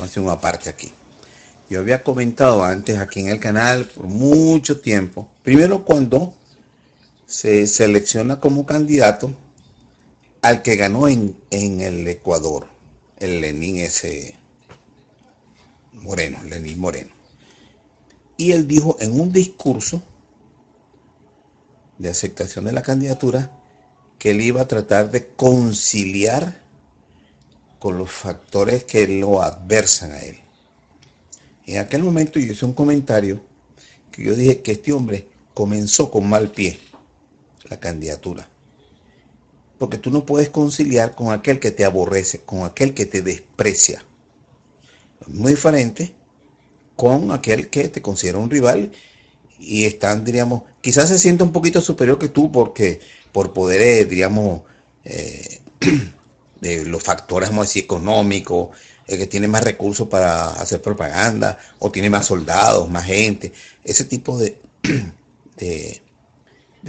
Vamos 0.00 0.12
a 0.12 0.12
hacer 0.12 0.22
una 0.22 0.40
parte 0.40 0.70
aquí. 0.70 0.90
Yo 1.68 1.80
había 1.80 2.02
comentado 2.02 2.64
antes 2.64 2.96
aquí 2.96 3.20
en 3.20 3.28
el 3.28 3.38
canal 3.38 3.84
por 3.84 4.06
mucho 4.06 4.80
tiempo. 4.80 5.30
Primero 5.42 5.84
cuando 5.84 6.38
se 7.26 7.66
selecciona 7.66 8.40
como 8.40 8.64
candidato 8.64 9.30
al 10.40 10.62
que 10.62 10.76
ganó 10.76 11.06
en, 11.06 11.38
en 11.50 11.82
el 11.82 12.08
Ecuador, 12.08 12.66
el 13.18 13.42
Lenín 13.42 13.76
ese 13.76 14.38
Moreno, 15.92 16.42
Lenín 16.44 16.80
Moreno. 16.80 17.10
Y 18.38 18.52
él 18.52 18.66
dijo 18.66 18.96
en 19.00 19.20
un 19.20 19.30
discurso 19.30 20.02
de 21.98 22.08
aceptación 22.08 22.64
de 22.64 22.72
la 22.72 22.80
candidatura 22.80 23.52
que 24.18 24.30
él 24.30 24.40
iba 24.40 24.62
a 24.62 24.66
tratar 24.66 25.10
de 25.10 25.26
conciliar 25.34 26.64
con 27.80 27.98
los 27.98 28.12
factores 28.12 28.84
que 28.84 29.08
lo 29.08 29.42
adversan 29.42 30.12
a 30.12 30.20
él. 30.20 30.38
En 31.66 31.78
aquel 31.78 32.04
momento 32.04 32.38
yo 32.38 32.52
hice 32.52 32.64
un 32.64 32.74
comentario 32.74 33.42
que 34.12 34.22
yo 34.22 34.36
dije 34.36 34.62
que 34.62 34.72
este 34.72 34.92
hombre 34.92 35.28
comenzó 35.54 36.08
con 36.08 36.28
mal 36.28 36.52
pie 36.52 36.78
la 37.68 37.80
candidatura. 37.80 38.48
Porque 39.78 39.98
tú 39.98 40.12
no 40.12 40.24
puedes 40.24 40.50
conciliar 40.50 41.16
con 41.16 41.32
aquel 41.32 41.58
que 41.58 41.72
te 41.72 41.84
aborrece, 41.84 42.42
con 42.42 42.64
aquel 42.64 42.94
que 42.94 43.06
te 43.06 43.22
desprecia 43.22 44.04
muy 45.26 45.52
diferente 45.52 46.14
con 46.96 47.32
aquel 47.32 47.68
que 47.70 47.88
te 47.88 48.02
considera 48.02 48.38
un 48.38 48.50
rival 48.50 48.92
y 49.58 49.84
están, 49.84 50.24
diríamos, 50.24 50.62
quizás 50.80 51.08
se 51.08 51.18
sienta 51.18 51.44
un 51.44 51.52
poquito 51.52 51.80
superior 51.80 52.18
que 52.18 52.28
tú 52.28 52.50
porque 52.50 53.00
por 53.32 53.52
poder, 53.52 54.08
diríamos, 54.08 54.62
eh, 55.04 55.60
de 56.60 56.84
los 56.84 57.02
factores, 57.02 57.50
vamos 57.50 57.68
decir, 57.68 57.84
económicos, 57.84 58.76
el 59.06 59.18
que 59.18 59.26
tiene 59.26 59.48
más 59.48 59.64
recursos 59.64 60.08
para 60.08 60.50
hacer 60.50 60.80
propaganda, 60.80 61.58
o 61.78 61.90
tiene 61.90 62.10
más 62.10 62.26
soldados, 62.26 62.88
más 62.88 63.04
gente, 63.04 63.52
ese 63.82 64.04
tipo 64.04 64.38
de, 64.38 64.60
de, 65.56 66.00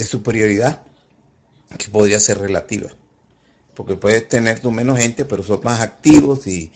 superioridad 0.05 0.83
que 1.77 1.89
podría 1.89 2.19
ser 2.19 2.37
relativa. 2.39 2.89
Porque 3.75 3.95
puedes 3.95 4.27
tener 4.27 4.59
tú 4.59 4.71
menos 4.71 4.99
gente, 4.99 5.25
pero 5.25 5.41
son 5.43 5.61
más 5.63 5.79
activos 5.79 6.45
y, 6.45 6.71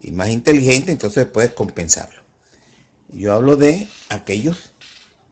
y 0.00 0.10
más 0.10 0.28
inteligente, 0.28 0.90
entonces 0.92 1.26
puedes 1.26 1.52
compensarlo. 1.52 2.20
Yo 3.08 3.32
hablo 3.32 3.56
de 3.56 3.88
aquellos 4.08 4.72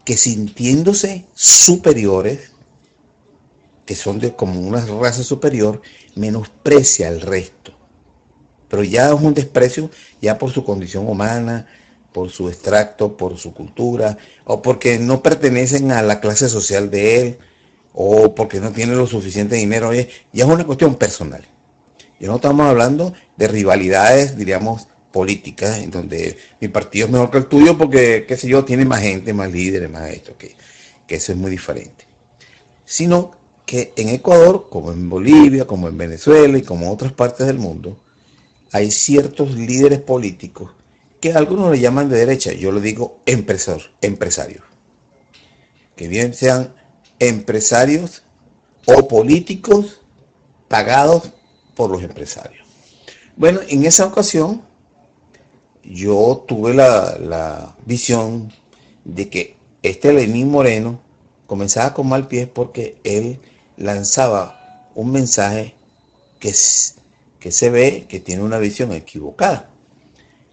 que 0.05 0.17
sintiéndose 0.17 1.27
superiores, 1.35 2.53
que 3.89 3.95
son 3.95 4.19
de 4.19 4.37
como 4.37 4.61
una 4.61 4.85
raza 4.85 5.25
superior, 5.25 5.81
menosprecia 6.15 7.09
al 7.09 7.23
resto. 7.23 7.73
Pero 8.69 8.85
ya 8.85 9.07
es 9.07 9.15
un 9.19 9.33
desprecio 9.33 9.91
ya 10.21 10.37
por 10.37 10.51
su 10.53 10.63
condición 10.63 11.09
humana, 11.09 11.67
por 12.13 12.29
su 12.29 12.51
extracto, 12.51 13.17
por 13.17 13.39
su 13.39 13.55
cultura, 13.55 14.19
o 14.45 14.61
porque 14.61 14.99
no 14.99 15.23
pertenecen 15.23 15.91
a 15.91 16.03
la 16.03 16.21
clase 16.21 16.51
social 16.51 16.91
de 16.91 17.19
él, 17.19 17.39
o 17.95 18.35
porque 18.35 18.61
no 18.61 18.73
tienen 18.73 18.99
lo 18.99 19.07
suficiente 19.07 19.57
dinero. 19.57 19.91
Ya 19.95 20.05
es 20.35 20.45
una 20.45 20.67
cuestión 20.67 20.97
personal. 20.97 21.47
Y 22.21 22.27
no 22.27 22.37
estamos 22.37 22.67
hablando 22.67 23.15
de 23.39 23.49
rivalidades, 23.49 24.37
diríamos, 24.37 24.89
políticas, 25.11 25.79
en 25.79 25.91
donde 25.91 26.37
mi 26.61 26.69
partido 26.69 27.07
es 27.07 27.13
mejor 27.13 27.31
que 27.31 27.39
el 27.39 27.47
tuyo 27.47 27.79
porque, 27.79 28.27
qué 28.29 28.37
sé 28.37 28.49
yo, 28.49 28.67
tiene 28.67 28.85
más 28.85 29.01
gente, 29.01 29.33
más 29.33 29.51
líderes, 29.51 29.89
más 29.89 30.11
esto, 30.11 30.37
que, 30.37 30.57
que 31.07 31.15
eso 31.15 31.33
es 31.33 31.39
muy 31.39 31.51
diferente. 31.51 32.05
Sino 32.85 33.39
que 33.69 33.93
en 33.97 34.09
Ecuador, 34.09 34.69
como 34.71 34.93
en 34.93 35.11
Bolivia, 35.11 35.67
como 35.67 35.89
en 35.89 35.99
Venezuela 35.99 36.57
y 36.57 36.63
como 36.63 36.87
en 36.87 36.93
otras 36.93 37.13
partes 37.13 37.47
del 37.47 37.59
mundo, 37.59 38.03
hay 38.73 38.91
ciertos 38.91 39.55
líderes 39.55 40.01
políticos 40.01 40.71
que 41.21 41.35
algunos 41.35 41.71
le 41.71 41.79
llaman 41.79 42.09
de 42.09 42.17
derecha, 42.17 42.51
yo 42.55 42.73
le 42.73 42.81
digo 42.81 43.21
empresarios, 43.27 43.91
empresarios. 44.01 44.63
Que 45.97 46.09
bien 46.09 46.33
sean 46.33 46.75
empresarios 47.19 48.23
o 48.87 49.07
políticos 49.07 50.01
pagados 50.69 51.31
por 51.77 51.91
los 51.91 52.03
empresarios. 52.03 52.67
Bueno, 53.37 53.61
en 53.69 53.85
esa 53.85 54.07
ocasión 54.07 54.63
yo 55.85 56.43
tuve 56.49 56.73
la, 56.73 57.77
visión 57.85 58.51
de 59.05 59.29
que 59.29 59.57
este 59.83 60.15
Lenín 60.15 60.51
Moreno 60.51 61.03
comenzaba 61.47 61.93
con 61.93 62.09
mal 62.09 62.29
pie 62.29 62.47
porque 62.47 62.99
él 63.05 63.41
lanzaba 63.79 64.91
un 64.95 65.13
mensaje 65.13 65.77
que, 66.41 66.53
que 67.41 67.53
se 67.53 67.71
ve 67.71 68.07
que 68.09 68.21
tiene 68.21 68.43
una 68.43 68.59
visión 68.59 68.93
equivocada. 68.93 69.71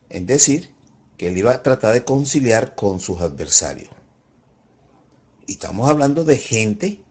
Es 0.09 0.25
decir, 0.25 0.73
que 1.17 1.27
él 1.27 1.37
iba 1.37 1.51
a 1.51 1.63
tratar 1.63 1.93
de 1.93 2.05
conciliar 2.05 2.75
con 2.75 2.99
sus 2.99 3.21
adversarios. 3.21 3.89
Y 5.47 5.53
estamos 5.53 5.89
hablando 5.89 6.23
de 6.23 6.37
gente 6.37 7.03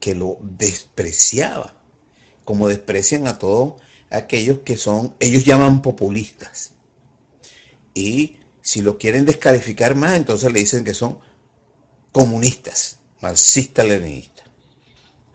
que 0.00 0.14
lo 0.14 0.38
despreciaba 0.40 1.74
como 2.44 2.68
desprecian 2.68 3.26
a 3.26 3.38
todos 3.38 3.74
aquellos 4.10 4.60
que 4.60 4.78
son, 4.78 5.14
ellos 5.20 5.44
llaman 5.44 5.82
populistas. 5.82 6.72
Y 7.92 8.38
si 8.62 8.80
lo 8.80 8.96
quieren 8.96 9.26
descalificar 9.26 9.94
más, 9.94 10.16
entonces 10.16 10.50
le 10.50 10.60
dicen 10.60 10.82
que 10.82 10.94
son 10.94 11.18
comunistas, 12.10 13.00
marxistas-leninistas. 13.20 14.47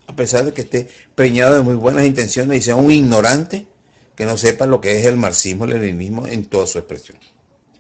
A 0.07 0.15
pesar 0.15 0.45
de 0.45 0.53
que 0.53 0.61
esté 0.61 0.87
preñado 1.15 1.55
de 1.55 1.61
muy 1.61 1.75
buenas 1.75 2.05
intenciones 2.05 2.59
y 2.59 2.61
sea 2.61 2.75
un 2.75 2.91
ignorante 2.91 3.67
que 4.15 4.25
no 4.25 4.37
sepa 4.37 4.65
lo 4.65 4.81
que 4.81 4.99
es 4.99 5.05
el 5.05 5.17
marxismo-leninismo 5.17 6.27
en 6.27 6.45
toda 6.45 6.67
su 6.67 6.77
expresión. 6.77 7.19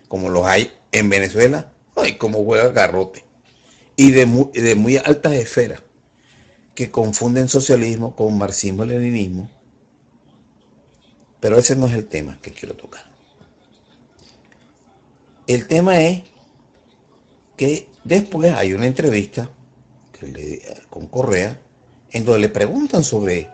Como 0.07 0.29
los 0.29 0.45
hay 0.45 0.71
en 0.91 1.09
Venezuela, 1.09 1.73
y 2.05 2.13
como 2.13 2.43
juega 2.43 2.69
garrote. 2.69 3.23
Y 3.95 4.11
de 4.11 4.25
de 4.53 4.75
muy 4.75 4.97
altas 4.97 5.33
esferas 5.33 5.83
que 6.73 6.89
confunden 6.89 7.47
socialismo 7.47 8.15
con 8.15 8.37
marxismo-leninismo, 8.37 9.51
pero 11.39 11.57
ese 11.57 11.75
no 11.75 11.85
es 11.85 11.93
el 11.93 12.07
tema 12.07 12.39
que 12.41 12.51
quiero 12.51 12.75
tocar. 12.75 13.03
El 15.45 15.67
tema 15.67 16.01
es 16.01 16.23
que 17.55 17.89
después 18.03 18.53
hay 18.53 18.73
una 18.73 18.87
entrevista 18.87 19.49
con 20.89 21.07
Correa 21.07 21.61
en 22.13 22.25
donde 22.25 22.41
le 22.41 22.49
preguntan 22.49 23.03
sobre, 23.03 23.49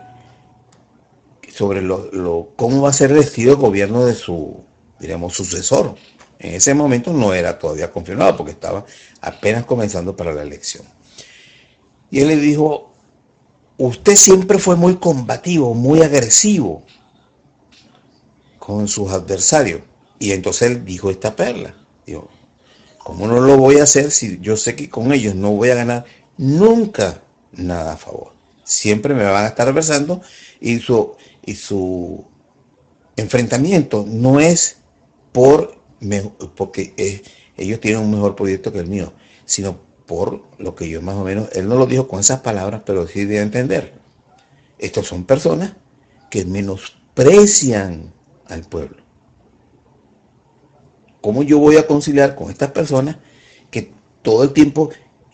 sobre 1.52 1.80
lo, 1.80 2.52
cómo 2.56 2.82
va 2.82 2.90
a 2.90 2.92
ser 2.92 3.12
vestido 3.12 3.52
el 3.52 3.58
gobierno 3.58 4.04
de 4.04 4.14
su, 4.14 4.64
digamos, 5.00 5.34
sucesor. 5.34 5.94
En 6.38 6.54
ese 6.54 6.74
momento 6.74 7.12
no 7.12 7.32
era 7.32 7.58
todavía 7.58 7.90
confirmado 7.90 8.36
porque 8.36 8.52
estaba 8.52 8.84
apenas 9.22 9.64
comenzando 9.64 10.14
para 10.14 10.34
la 10.34 10.42
elección. 10.42 10.84
Y 12.10 12.20
él 12.20 12.28
le 12.28 12.36
dijo, 12.36 12.92
usted 13.78 14.14
siempre 14.14 14.58
fue 14.58 14.76
muy 14.76 14.96
combativo, 14.96 15.74
muy 15.74 16.02
agresivo 16.02 16.84
con 18.58 18.88
sus 18.88 19.10
adversarios. 19.10 19.80
Y 20.18 20.32
entonces 20.32 20.70
él 20.70 20.84
dijo 20.84 21.10
esta 21.10 21.34
perla. 21.34 21.74
Dijo, 22.06 22.28
¿cómo 22.98 23.26
no 23.26 23.40
lo 23.40 23.56
voy 23.56 23.78
a 23.78 23.84
hacer 23.84 24.10
si 24.10 24.38
yo 24.40 24.56
sé 24.56 24.76
que 24.76 24.90
con 24.90 25.12
ellos 25.12 25.34
no 25.34 25.52
voy 25.52 25.70
a 25.70 25.76
ganar 25.76 26.04
nunca 26.36 27.22
nada 27.52 27.94
a 27.94 27.96
favor? 27.96 28.39
Siempre 28.70 29.14
me 29.14 29.24
van 29.24 29.44
a 29.44 29.48
estar 29.48 29.66
adversando 29.66 30.22
y 30.60 30.78
su, 30.78 31.16
y 31.44 31.56
su 31.56 32.24
enfrentamiento 33.16 34.04
no 34.06 34.38
es 34.38 34.76
por 35.32 35.80
porque 36.54 36.94
ellos 37.56 37.80
tienen 37.80 38.00
un 38.00 38.12
mejor 38.12 38.36
proyecto 38.36 38.72
que 38.72 38.78
el 38.78 38.86
mío, 38.86 39.12
sino 39.44 39.80
por 40.06 40.44
lo 40.58 40.76
que 40.76 40.88
yo 40.88 41.02
más 41.02 41.16
o 41.16 41.24
menos, 41.24 41.48
él 41.52 41.68
no 41.68 41.74
lo 41.74 41.86
dijo 41.86 42.06
con 42.06 42.20
esas 42.20 42.40
palabras, 42.40 42.82
pero 42.86 43.08
sí 43.08 43.24
de 43.24 43.40
entender. 43.40 43.92
Estos 44.78 45.08
son 45.08 45.24
personas 45.24 45.74
que 46.30 46.44
menosprecian 46.44 48.14
al 48.46 48.62
pueblo. 48.62 49.02
¿Cómo 51.20 51.42
yo 51.42 51.58
voy 51.58 51.76
a 51.76 51.88
conciliar 51.88 52.36
con 52.36 52.50
estas 52.50 52.70
personas 52.70 53.16
que 53.72 53.92
todo 54.22 54.44
el 54.44 54.52
tiempo 54.52 54.90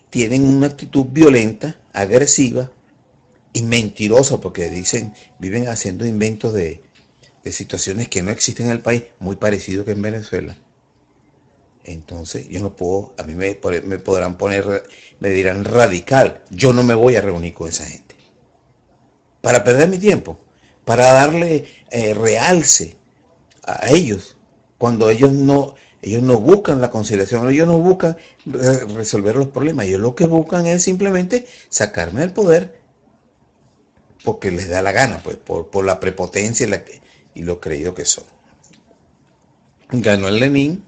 tienen 0.09 0.43
una 0.43 0.69
actitud 0.69 1.05
violenta, 1.11 1.83
agresiva 1.93 2.73
y 3.57 3.63
mentirosa, 3.63 4.39
porque 4.39 4.69
dicen, 4.69 5.15
viven 5.39 5.67
haciendo 5.69 6.05
inventos 6.05 6.53
de, 6.53 6.83
de 7.43 7.53
situaciones 7.53 8.07
que 8.07 8.23
no 8.23 8.31
existen 8.31 8.67
en 8.67 8.73
el 8.73 8.81
país, 8.81 9.05
muy 9.19 9.37
parecido 9.37 9.83
que 9.83 9.93
en 9.93 10.03
Venezuela. 10.03 10.59
Entonces, 11.83 12.47
yo 12.51 12.61
no 12.61 12.77
puedo, 12.77 13.15
a 13.17 13.23
mí 13.23 13.35
me, 13.35 13.55
podrán 13.55 14.37
poner, 14.37 14.85
me 15.21 15.31
dirán 15.31 15.65
radical, 15.65 16.43
yo 16.51 16.75
no 16.75 16.83
me 16.83 16.95
voy 16.95 17.17
a 17.17 17.23
reunir 17.23 17.55
con 17.55 17.71
esa 17.71 17.87
gente. 17.87 18.15
Para 19.41 19.65
perder 19.65 19.89
mi 19.89 19.97
tiempo, 19.97 20.39
para 20.85 21.15
darle 21.15 21.65
eh, 21.91 22.13
realce 22.13 22.99
a 23.63 23.89
ellos, 23.89 24.37
cuando 24.77 25.09
ellos 25.09 25.33
no, 25.33 25.77
ellos 26.03 26.23
no 26.23 26.39
buscan 26.41 26.83
la 26.83 26.91
conciliación, 26.91 27.49
ellos 27.49 27.67
no 27.67 27.79
buscan 27.79 28.19
resolver 28.45 29.35
los 29.35 29.49
problemas, 29.49 29.87
ellos 29.87 30.03
lo 30.03 30.15
que 30.15 30.27
buscan 30.27 30.67
es 30.67 30.83
simplemente 30.83 31.47
sacarme 31.71 32.21
del 32.21 32.35
poder 32.35 32.85
porque 34.25 34.51
les 34.51 34.69
da 34.69 34.83
la 34.83 34.93
gana, 34.93 35.21
pues, 35.23 35.37
por, 35.37 35.85
la 35.85 36.01
prepotencia 36.01 36.67
y, 37.35 37.43
lo 37.43 37.61
creído 37.61 37.95
que 37.95 38.05
son. 38.05 38.25
Ganó 39.91 40.29
el 40.29 40.41
Lenin. 40.41 40.85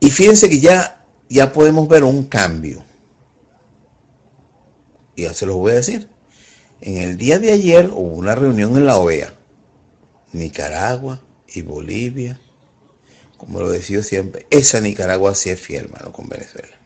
Y 0.00 0.10
fíjense 0.10 0.48
que 0.48 0.60
ya, 0.60 1.04
ya 1.28 1.52
podemos 1.52 1.88
ver 1.88 2.04
un 2.04 2.24
cambio. 2.24 2.84
Y 5.14 5.22
ya 5.22 5.34
se 5.34 5.46
los 5.46 5.56
voy 5.56 5.72
a 5.72 5.76
decir. 5.76 6.08
En 6.80 6.98
el 6.98 7.16
día 7.16 7.38
de 7.38 7.52
ayer 7.52 7.90
hubo 7.92 8.14
una 8.14 8.34
reunión 8.34 8.76
en 8.76 8.86
la 8.86 8.98
OEA. 8.98 9.34
Nicaragua 10.32 11.20
y 11.46 11.62
Bolivia. 11.62 12.40
Como 13.36 13.60
lo 13.60 13.70
decía 13.70 14.02
siempre, 14.02 14.46
esa 14.50 14.80
Nicaragua 14.80 15.34
sí 15.34 15.50
es 15.50 15.60
fiel, 15.60 15.84
hermano, 15.84 16.12
con 16.12 16.28
Venezuela. 16.28 16.76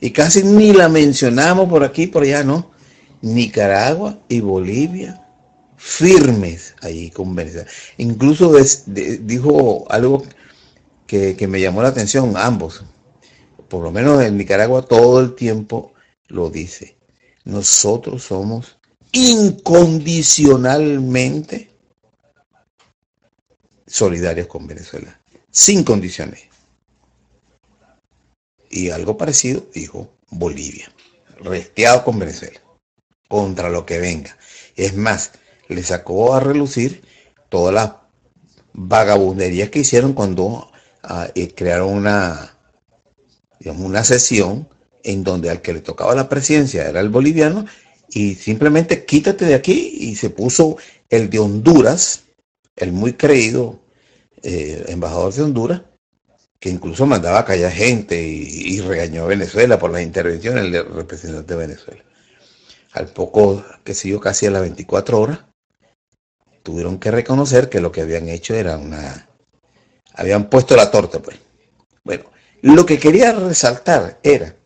Y 0.00 0.12
casi 0.12 0.42
ni 0.42 0.72
la 0.72 0.88
mencionamos 0.88 1.68
por 1.68 1.84
aquí, 1.84 2.06
por 2.06 2.22
allá, 2.22 2.44
¿no? 2.44 2.70
Nicaragua 3.20 4.18
y 4.28 4.40
Bolivia 4.40 5.20
firmes 5.76 6.74
allí 6.82 7.10
con 7.10 7.34
Venezuela. 7.34 7.68
Incluso 7.96 8.52
dijo 8.86 9.90
algo 9.90 10.22
que, 11.06 11.36
que, 11.36 11.48
me 11.48 11.60
llamó 11.60 11.82
la 11.82 11.88
atención, 11.88 12.34
ambos. 12.36 12.84
Por 13.68 13.84
lo 13.84 13.92
menos 13.92 14.22
en 14.22 14.36
Nicaragua 14.36 14.82
todo 14.82 15.20
el 15.20 15.34
tiempo 15.34 15.94
lo 16.28 16.50
dice. 16.50 16.98
Nosotros 17.44 18.24
somos 18.24 18.76
incondicionalmente 19.12 21.70
solidarios 23.86 24.48
con 24.48 24.66
Venezuela, 24.66 25.18
sin 25.50 25.84
condiciones. 25.84 26.42
Y 28.70 28.90
algo 28.90 29.16
parecido 29.16 29.64
dijo 29.72 30.12
Bolivia, 30.28 30.92
resteado 31.40 32.04
con 32.04 32.18
Venezuela 32.18 32.60
contra 33.28 33.68
lo 33.68 33.86
que 33.86 33.98
venga. 33.98 34.36
Es 34.74 34.96
más, 34.96 35.32
le 35.68 35.82
sacó 35.82 36.34
a 36.34 36.40
relucir 36.40 37.02
todas 37.48 37.74
las 37.74 37.92
vagabunderías 38.72 39.70
que 39.70 39.80
hicieron 39.80 40.14
cuando 40.14 40.70
ah, 41.02 41.28
eh, 41.34 41.54
crearon 41.54 41.92
una, 41.92 42.54
digamos, 43.60 43.84
una 43.84 44.04
sesión 44.04 44.68
en 45.04 45.24
donde 45.24 45.50
al 45.50 45.62
que 45.62 45.74
le 45.74 45.80
tocaba 45.80 46.14
la 46.14 46.28
presidencia 46.28 46.88
era 46.88 47.00
el 47.00 47.08
boliviano 47.08 47.66
y 48.10 48.34
simplemente 48.34 49.04
quítate 49.04 49.44
de 49.44 49.54
aquí 49.54 49.96
y 50.00 50.16
se 50.16 50.30
puso 50.30 50.76
el 51.10 51.30
de 51.30 51.38
Honduras, 51.38 52.24
el 52.76 52.92
muy 52.92 53.14
creído 53.14 53.80
eh, 54.42 54.84
embajador 54.88 55.34
de 55.34 55.42
Honduras, 55.42 55.82
que 56.58 56.70
incluso 56.70 57.06
mandaba 57.06 57.40
a 57.40 57.44
callar 57.44 57.72
gente 57.72 58.20
y, 58.20 58.76
y 58.76 58.80
regañó 58.80 59.24
a 59.24 59.28
Venezuela 59.28 59.78
por 59.78 59.90
las 59.90 60.02
intervenciones 60.02 60.64
del 60.64 60.86
representante 60.92 61.54
de 61.54 61.66
Venezuela 61.66 62.07
al 62.92 63.08
poco, 63.08 63.64
que 63.84 63.94
siguió 63.94 64.20
casi 64.20 64.46
a 64.46 64.50
las 64.50 64.62
24 64.62 65.20
horas, 65.20 65.40
tuvieron 66.62 66.98
que 66.98 67.10
reconocer 67.10 67.68
que 67.68 67.80
lo 67.80 67.92
que 67.92 68.02
habían 68.02 68.28
hecho 68.28 68.54
era 68.54 68.76
una... 68.76 69.28
Habían 70.14 70.50
puesto 70.50 70.74
la 70.76 70.90
torta, 70.90 71.20
pues. 71.20 71.38
Bueno, 72.02 72.24
lo 72.62 72.84
que 72.84 72.98
quería 72.98 73.32
resaltar 73.32 74.18
era 74.22 74.56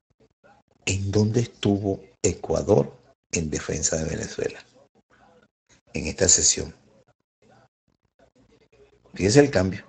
en 0.87 1.11
dónde 1.11 1.41
estuvo 1.41 2.01
Ecuador 2.23 2.97
en 3.33 3.51
defensa 3.51 3.97
de 3.97 4.05
Venezuela 4.05 4.59
en 5.93 6.07
esta 6.07 6.29
sesión. 6.29 6.75
Fíjese 9.15 9.41
el 9.41 9.51
cambio. 9.51 9.85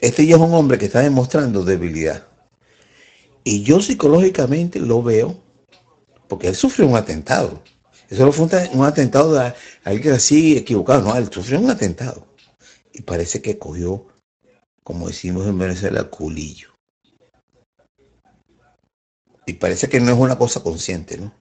Este 0.00 0.26
ya 0.26 0.36
es 0.36 0.42
un 0.42 0.54
hombre 0.54 0.78
que 0.78 0.84
está 0.86 1.00
demostrando 1.00 1.64
debilidad. 1.64 2.26
Y 3.42 3.62
yo 3.62 3.80
psicológicamente 3.80 4.78
lo 4.78 5.02
veo 5.02 5.47
porque 6.28 6.48
él 6.48 6.54
sufrió 6.54 6.86
un 6.86 6.96
atentado. 6.96 7.62
Eso 8.08 8.24
no 8.24 8.32
fue 8.32 8.46
un, 8.72 8.84
atentado 8.84 9.34
de 9.34 9.54
alguien 9.84 10.14
así 10.14 10.56
equivocado, 10.56 11.02
no, 11.02 11.16
él 11.16 11.28
sufrió 11.30 11.60
un 11.60 11.70
atentado. 11.70 12.26
Y 12.92 13.02
parece 13.02 13.42
que 13.42 13.58
cogió, 13.58 14.06
como 14.82 15.08
decimos 15.08 15.46
en 15.46 15.58
Venezuela, 15.58 16.04
culillo. 16.04 16.68
Y 19.46 19.54
parece 19.54 19.88
que 19.88 20.00
no 20.00 20.12
es 20.12 20.18
una 20.18 20.38
cosa 20.38 20.62
consciente, 20.62 21.18
¿no? 21.18 21.34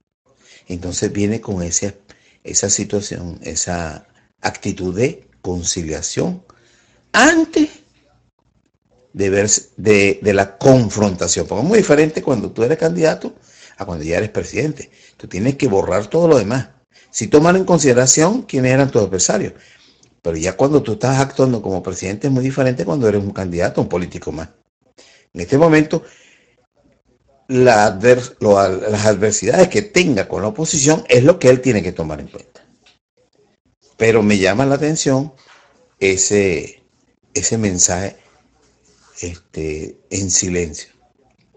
Entonces 0.67 1.11
viene 1.11 1.39
con 1.39 1.61
ese, 1.63 1.97
esa 2.43 2.69
situación, 2.69 3.39
esa 3.43 4.07
actitud 4.41 4.95
de 4.95 5.27
conciliación 5.41 6.43
antes 7.13 7.69
de, 9.13 9.29
ver, 9.29 9.49
de, 9.77 10.19
de 10.21 10.33
la 10.33 10.57
confrontación. 10.57 11.47
Porque 11.47 11.63
es 11.63 11.67
muy 11.67 11.77
diferente 11.79 12.21
cuando 12.21 12.51
tú 12.51 12.63
eres 12.63 12.77
candidato 12.77 13.33
a 13.77 13.85
cuando 13.85 14.03
ya 14.03 14.17
eres 14.17 14.29
presidente. 14.29 14.89
Tú 15.17 15.27
tienes 15.27 15.55
que 15.55 15.67
borrar 15.67 16.07
todo 16.07 16.27
lo 16.27 16.37
demás. 16.37 16.69
Si 17.11 17.27
toman 17.27 17.55
en 17.55 17.65
consideración 17.65 18.43
quiénes 18.43 18.73
eran 18.73 18.91
tus 18.91 19.01
adversarios. 19.01 19.53
Pero 20.21 20.35
ya 20.35 20.57
cuando 20.57 20.83
tú 20.83 20.93
estás 20.93 21.19
actuando 21.19 21.61
como 21.61 21.83
presidente 21.83 22.27
es 22.27 22.33
muy 22.33 22.43
diferente 22.43 22.85
cuando 22.85 23.07
eres 23.07 23.23
un 23.23 23.31
candidato, 23.31 23.81
un 23.81 23.87
político 23.87 24.31
más. 24.31 24.49
En 25.33 25.41
este 25.41 25.57
momento, 25.57 26.03
las 27.47 27.93
adversidades 29.05 29.69
que 29.69 29.83
tenga 29.83 30.27
con 30.27 30.41
la 30.41 30.49
oposición 30.49 31.05
es 31.07 31.23
lo 31.23 31.39
que 31.39 31.49
él 31.49 31.61
tiene 31.61 31.83
que 31.83 31.91
tomar 31.91 32.19
en 32.19 32.27
cuenta. 32.27 32.65
Pero 33.95 34.21
me 34.21 34.37
llama 34.37 34.65
la 34.65 34.75
atención 34.75 35.33
ese, 35.99 36.83
ese 37.33 37.57
mensaje 37.57 38.17
este, 39.21 39.97
en 40.09 40.29
silencio 40.29 40.96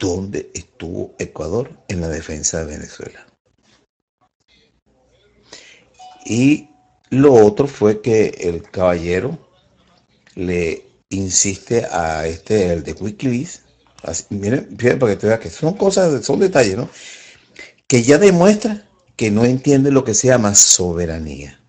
dónde 0.01 0.51
estuvo 0.55 1.15
Ecuador 1.19 1.71
en 1.87 2.01
la 2.01 2.09
defensa 2.09 2.65
de 2.65 2.77
Venezuela. 2.77 3.25
Y 6.25 6.71
lo 7.11 7.35
otro 7.35 7.69
fue 7.69 8.01
que 8.01 8.29
el 8.41 8.63
caballero 8.63 9.39
le 10.35 10.87
insiste 11.11 11.85
a 11.85 12.27
este, 12.27 12.73
el 12.73 12.83
de 12.83 12.93
Wikileaks, 12.93 13.63
miren, 14.31 14.77
para 14.77 15.13
que 15.13 15.17
te 15.17 15.27
veas 15.27 15.41
que 15.41 15.51
son 15.51 15.75
cosas, 15.75 16.25
son 16.25 16.41
detalles, 16.41 16.77
¿no? 16.77 16.89
Que 17.87 18.03
ya 18.03 18.19
demuestra 18.19 18.89
que 19.17 19.31
no 19.31 19.45
entiende 19.45 19.91
lo 19.91 20.05
que 20.05 20.15
se 20.15 20.29
llama 20.29 20.55
soberanía. 20.55 21.61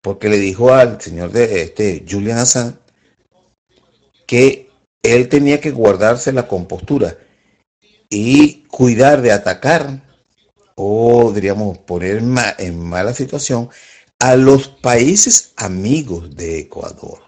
Porque 0.00 0.28
le 0.28 0.38
dijo 0.38 0.72
al 0.72 1.00
señor 1.00 1.30
de 1.30 1.62
este 1.62 2.04
Julian 2.08 2.38
Assange 2.38 2.78
que 4.26 4.71
él 5.02 5.28
tenía 5.28 5.60
que 5.60 5.70
guardarse 5.70 6.32
la 6.32 6.46
compostura 6.46 7.18
y 8.08 8.64
cuidar 8.64 9.20
de 9.20 9.32
atacar 9.32 10.02
o 10.74 11.32
diríamos 11.32 11.78
poner 11.78 12.22
en 12.58 12.78
mala 12.78 13.12
situación 13.12 13.68
a 14.18 14.36
los 14.36 14.68
países 14.68 15.52
amigos 15.56 16.34
de 16.36 16.60
Ecuador. 16.60 17.20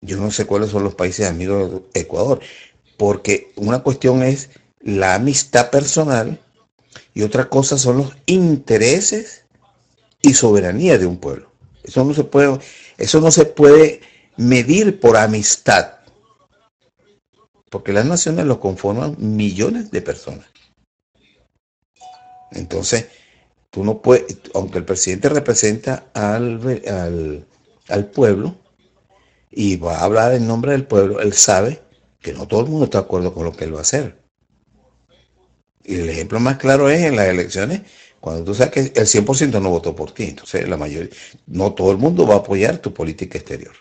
Yo 0.00 0.18
no 0.18 0.30
sé 0.30 0.44
cuáles 0.44 0.70
son 0.70 0.84
los 0.84 0.94
países 0.94 1.26
amigos 1.26 1.82
de 1.92 2.00
Ecuador, 2.00 2.40
porque 2.98 3.52
una 3.56 3.82
cuestión 3.82 4.22
es 4.22 4.50
la 4.80 5.14
amistad 5.14 5.70
personal 5.70 6.38
y 7.14 7.22
otra 7.22 7.48
cosa 7.48 7.78
son 7.78 7.98
los 7.98 8.16
intereses 8.26 9.44
y 10.20 10.34
soberanía 10.34 10.98
de 10.98 11.06
un 11.06 11.16
pueblo. 11.16 11.50
Eso 11.84 12.04
no 12.04 12.12
se 12.12 12.24
puede, 12.24 12.58
eso 12.98 13.20
no 13.20 13.30
se 13.30 13.46
puede 13.46 14.00
medir 14.36 15.00
por 15.00 15.16
amistad. 15.16 15.94
Porque 17.70 17.92
las 17.92 18.06
naciones 18.06 18.46
lo 18.46 18.60
conforman 18.60 19.16
millones 19.18 19.90
de 19.90 20.02
personas. 20.02 20.46
Entonces, 22.52 23.06
tú 23.70 23.84
no 23.84 24.00
puedes, 24.00 24.36
aunque 24.54 24.78
el 24.78 24.84
presidente 24.84 25.28
representa 25.28 26.06
al, 26.14 27.44
al, 27.88 28.06
pueblo 28.10 28.56
y 29.50 29.76
va 29.76 29.98
a 29.98 30.04
hablar 30.04 30.34
en 30.34 30.46
nombre 30.46 30.72
del 30.72 30.86
pueblo, 30.86 31.20
él 31.20 31.32
sabe 31.32 31.82
que 32.20 32.32
no 32.32 32.46
todo 32.46 32.60
el 32.60 32.68
mundo 32.68 32.84
está 32.84 32.98
de 32.98 33.04
acuerdo 33.04 33.34
con 33.34 33.44
lo 33.44 33.52
que 33.52 33.64
él 33.64 33.74
va 33.74 33.78
a 33.78 33.82
hacer. 33.82 34.22
Y 35.82 35.96
el 35.96 36.08
ejemplo 36.08 36.38
más 36.38 36.58
claro 36.58 36.88
es 36.88 37.02
en 37.02 37.16
las 37.16 37.26
elecciones, 37.26 37.82
cuando 38.20 38.44
tú 38.44 38.54
sabes 38.54 38.72
que 38.72 38.80
el 39.00 39.06
100% 39.06 39.60
no 39.60 39.70
votó 39.70 39.96
por 39.96 40.12
ti. 40.12 40.24
Entonces, 40.24 40.68
la 40.68 40.76
mayoría, 40.76 41.10
no 41.48 41.74
todo 41.74 41.90
el 41.90 41.98
mundo 41.98 42.26
va 42.26 42.36
a 42.36 42.38
apoyar 42.38 42.78
tu 42.78 42.94
política 42.94 43.36
exterior 43.36 43.74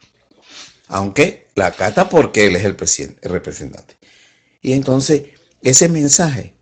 aunque 0.94 1.48
la 1.56 1.68
acata 1.68 2.10
porque 2.10 2.48
él 2.48 2.56
es 2.56 2.64
el, 2.64 2.76
presidente, 2.76 3.20
el 3.24 3.32
representante. 3.32 3.96
Y 4.62 4.74
entonces 4.74 5.24
ese 5.62 5.90
mensaje 5.90 6.56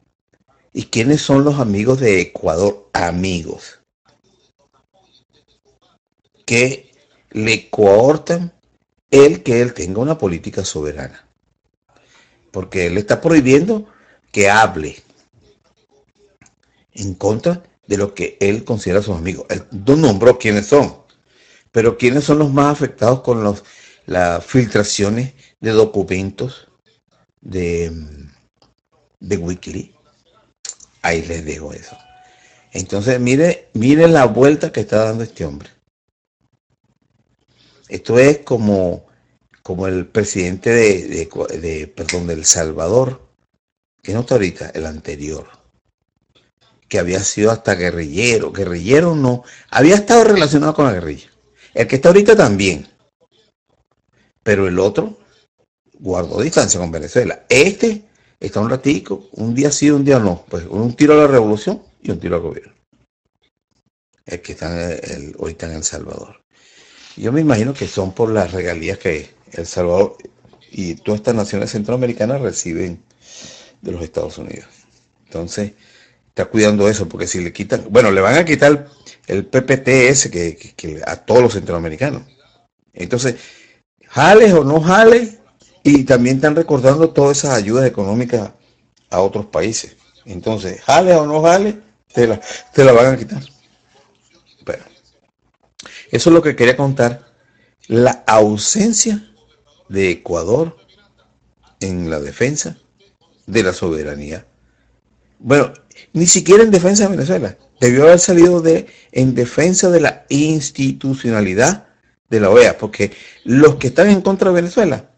¿Y 0.73 0.85
quiénes 0.85 1.21
son 1.21 1.43
los 1.43 1.59
amigos 1.59 1.99
de 1.99 2.21
Ecuador? 2.21 2.89
Amigos. 2.93 3.79
Que 6.45 6.91
le 7.31 7.69
cohortan 7.69 8.53
el 9.09 9.43
que 9.43 9.61
él 9.61 9.73
tenga 9.73 9.99
una 9.99 10.17
política 10.17 10.63
soberana. 10.63 11.27
Porque 12.51 12.87
él 12.87 12.97
está 12.97 13.19
prohibiendo 13.21 13.87
que 14.31 14.49
hable 14.49 15.01
en 16.93 17.15
contra 17.15 17.63
de 17.87 17.97
lo 17.97 18.13
que 18.13 18.37
él 18.39 18.63
considera 18.63 19.01
sus 19.01 19.17
amigos. 19.17 19.45
Él 19.49 19.65
no 19.71 19.97
nombró 19.97 20.37
quiénes 20.37 20.67
son, 20.67 20.95
pero 21.71 21.97
quiénes 21.97 22.23
son 22.23 22.39
los 22.39 22.51
más 22.51 22.71
afectados 22.71 23.21
con 23.21 23.43
los, 23.43 23.63
las 24.11 24.45
filtraciones 24.45 25.33
de 25.61 25.71
documentos 25.71 26.67
de, 27.39 27.91
de 29.21 29.37
Wikileaks. 29.37 29.95
Ahí 31.01 31.23
les 31.23 31.45
dejo 31.45 31.73
eso. 31.73 31.97
Entonces, 32.73 33.19
mire, 33.21 33.69
mire 33.73 34.09
la 34.09 34.25
vuelta 34.25 34.71
que 34.71 34.81
está 34.81 35.05
dando 35.05 35.23
este 35.23 35.45
hombre. 35.45 35.69
Esto 37.87 38.19
es 38.19 38.39
como, 38.39 39.07
como 39.63 39.87
el 39.87 40.05
presidente 40.07 40.71
de, 40.71 41.29
de, 41.59 41.87
perdón, 41.87 42.27
del 42.27 42.43
Salvador, 42.45 43.21
que 44.03 44.13
no 44.13 44.21
está 44.21 44.35
ahorita, 44.35 44.71
el 44.73 44.85
anterior, 44.85 45.47
que 46.89 46.99
había 46.99 47.21
sido 47.23 47.51
hasta 47.51 47.75
guerrillero, 47.75 48.51
guerrillero 48.51 49.15
no, 49.15 49.43
había 49.69 49.95
estado 49.95 50.25
relacionado 50.25 50.73
con 50.73 50.85
la 50.85 50.93
guerrilla. 50.93 51.29
El 51.73 51.87
que 51.87 51.95
está 51.95 52.09
ahorita 52.09 52.35
también, 52.35 52.90
pero 54.43 54.67
el 54.67 54.79
otro 54.79 55.17
guardó 55.93 56.41
distancia 56.41 56.79
con 56.79 56.91
Venezuela. 56.91 57.45
Este 57.47 58.03
está 58.39 58.59
un 58.59 58.69
ratico, 58.69 59.29
un 59.33 59.53
día 59.53 59.71
sí, 59.71 59.89
un 59.89 60.03
día 60.03 60.19
no. 60.19 60.45
Pues 60.49 60.65
un 60.65 60.95
tiro 60.95 61.13
a 61.13 61.17
la 61.17 61.27
revolución 61.27 61.81
y 62.01 62.11
un 62.11 62.19
tiro 62.19 62.35
al 62.35 62.41
gobierno. 62.41 62.73
El 64.25 64.41
que 64.41 64.53
está 64.53 64.93
el, 64.93 65.35
ahorita 65.39 65.67
en 65.67 65.73
El 65.73 65.83
Salvador. 65.83 66.41
Yo 67.17 67.31
me 67.31 67.41
imagino 67.41 67.73
que 67.73 67.87
son 67.87 68.13
por 68.13 68.31
las 68.31 68.51
regalías 68.51 68.97
que 68.97 69.29
El 69.51 69.67
Salvador 69.67 70.17
y 70.71 70.95
todas 70.95 71.19
estas 71.19 71.35
naciones 71.35 71.71
centroamericanas 71.71 72.41
reciben 72.41 73.03
de 73.81 73.91
los 73.91 74.03
Estados 74.03 74.37
Unidos. 74.37 74.69
Entonces, 75.25 75.73
está 76.29 76.45
cuidando 76.45 76.87
eso, 76.87 77.09
porque 77.09 77.27
si 77.27 77.41
le 77.41 77.51
quitan, 77.51 77.85
bueno, 77.89 78.11
le 78.11 78.21
van 78.21 78.35
a 78.35 78.45
quitar 78.45 78.87
el 79.27 79.45
PPTS 79.45 80.29
que 80.29 81.01
a 81.05 81.17
todos 81.17 81.41
los 81.41 81.53
centroamericanos. 81.53 82.23
Entonces, 82.93 83.35
jales 84.11 84.53
o 84.53 84.63
no 84.63 84.81
jales, 84.81 85.37
y 85.83 86.03
también 86.03 86.35
están 86.35 86.55
recordando 86.55 87.09
todas 87.09 87.39
esas 87.39 87.55
ayudas 87.55 87.85
económicas 87.85 88.51
a 89.09 89.21
otros 89.21 89.47
países. 89.47 89.97
Entonces, 90.25 90.81
jale 90.81 91.13
o 91.15 91.25
no 91.25 91.41
jale, 91.41 91.79
te 92.13 92.27
la, 92.27 92.39
te 92.73 92.83
la 92.83 92.91
van 92.91 93.13
a 93.13 93.17
quitar. 93.17 93.41
Pero, 94.63 94.83
eso 96.11 96.29
es 96.29 96.33
lo 96.33 96.41
que 96.41 96.55
quería 96.55 96.77
contar. 96.77 97.31
La 97.87 98.23
ausencia 98.27 99.27
de 99.89 100.11
Ecuador 100.11 100.77
en 101.79 102.09
la 102.09 102.19
defensa 102.19 102.77
de 103.47 103.63
la 103.63 103.73
soberanía. 103.73 104.45
Bueno, 105.39 105.73
ni 106.13 106.27
siquiera 106.27 106.63
en 106.63 106.71
defensa 106.71 107.03
de 107.03 107.09
Venezuela. 107.09 107.57
Debió 107.79 108.03
haber 108.03 108.19
salido 108.19 108.61
de, 108.61 108.85
en 109.11 109.33
defensa 109.33 109.89
de 109.89 109.99
la 109.99 110.25
institucionalidad 110.29 111.87
de 112.31 112.39
la 112.39 112.49
OEA, 112.49 112.77
porque 112.77 113.11
los 113.43 113.75
que 113.75 113.87
están 113.87 114.09
en 114.09 114.21
contra 114.21 114.49
de 114.49 114.55
Venezuela 114.55 115.11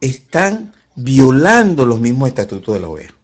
están 0.00 0.72
violando 0.96 1.84
los 1.84 2.00
mismos 2.00 2.30
estatutos 2.30 2.74
de 2.74 2.80
la 2.80 2.88
OEA. 2.88 3.14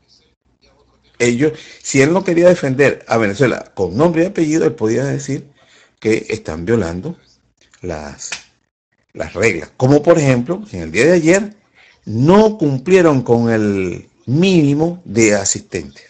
Ellos, 1.18 1.58
si 1.82 2.02
él 2.02 2.12
no 2.12 2.22
quería 2.22 2.48
defender 2.48 3.04
a 3.08 3.16
Venezuela 3.16 3.72
con 3.74 3.96
nombre 3.96 4.22
y 4.22 4.26
apellido, 4.26 4.66
él 4.66 4.74
podía 4.74 5.04
decir 5.04 5.48
que 5.98 6.26
están 6.28 6.66
violando 6.66 7.16
las, 7.80 8.30
las 9.14 9.32
reglas. 9.32 9.72
Como 9.78 10.02
por 10.02 10.18
ejemplo, 10.18 10.62
en 10.72 10.82
el 10.82 10.92
día 10.92 11.06
de 11.06 11.12
ayer 11.12 11.56
no 12.04 12.58
cumplieron 12.58 13.22
con 13.22 13.50
el 13.50 14.10
mínimo 14.26 15.00
de 15.06 15.34
asistentes. 15.36 16.04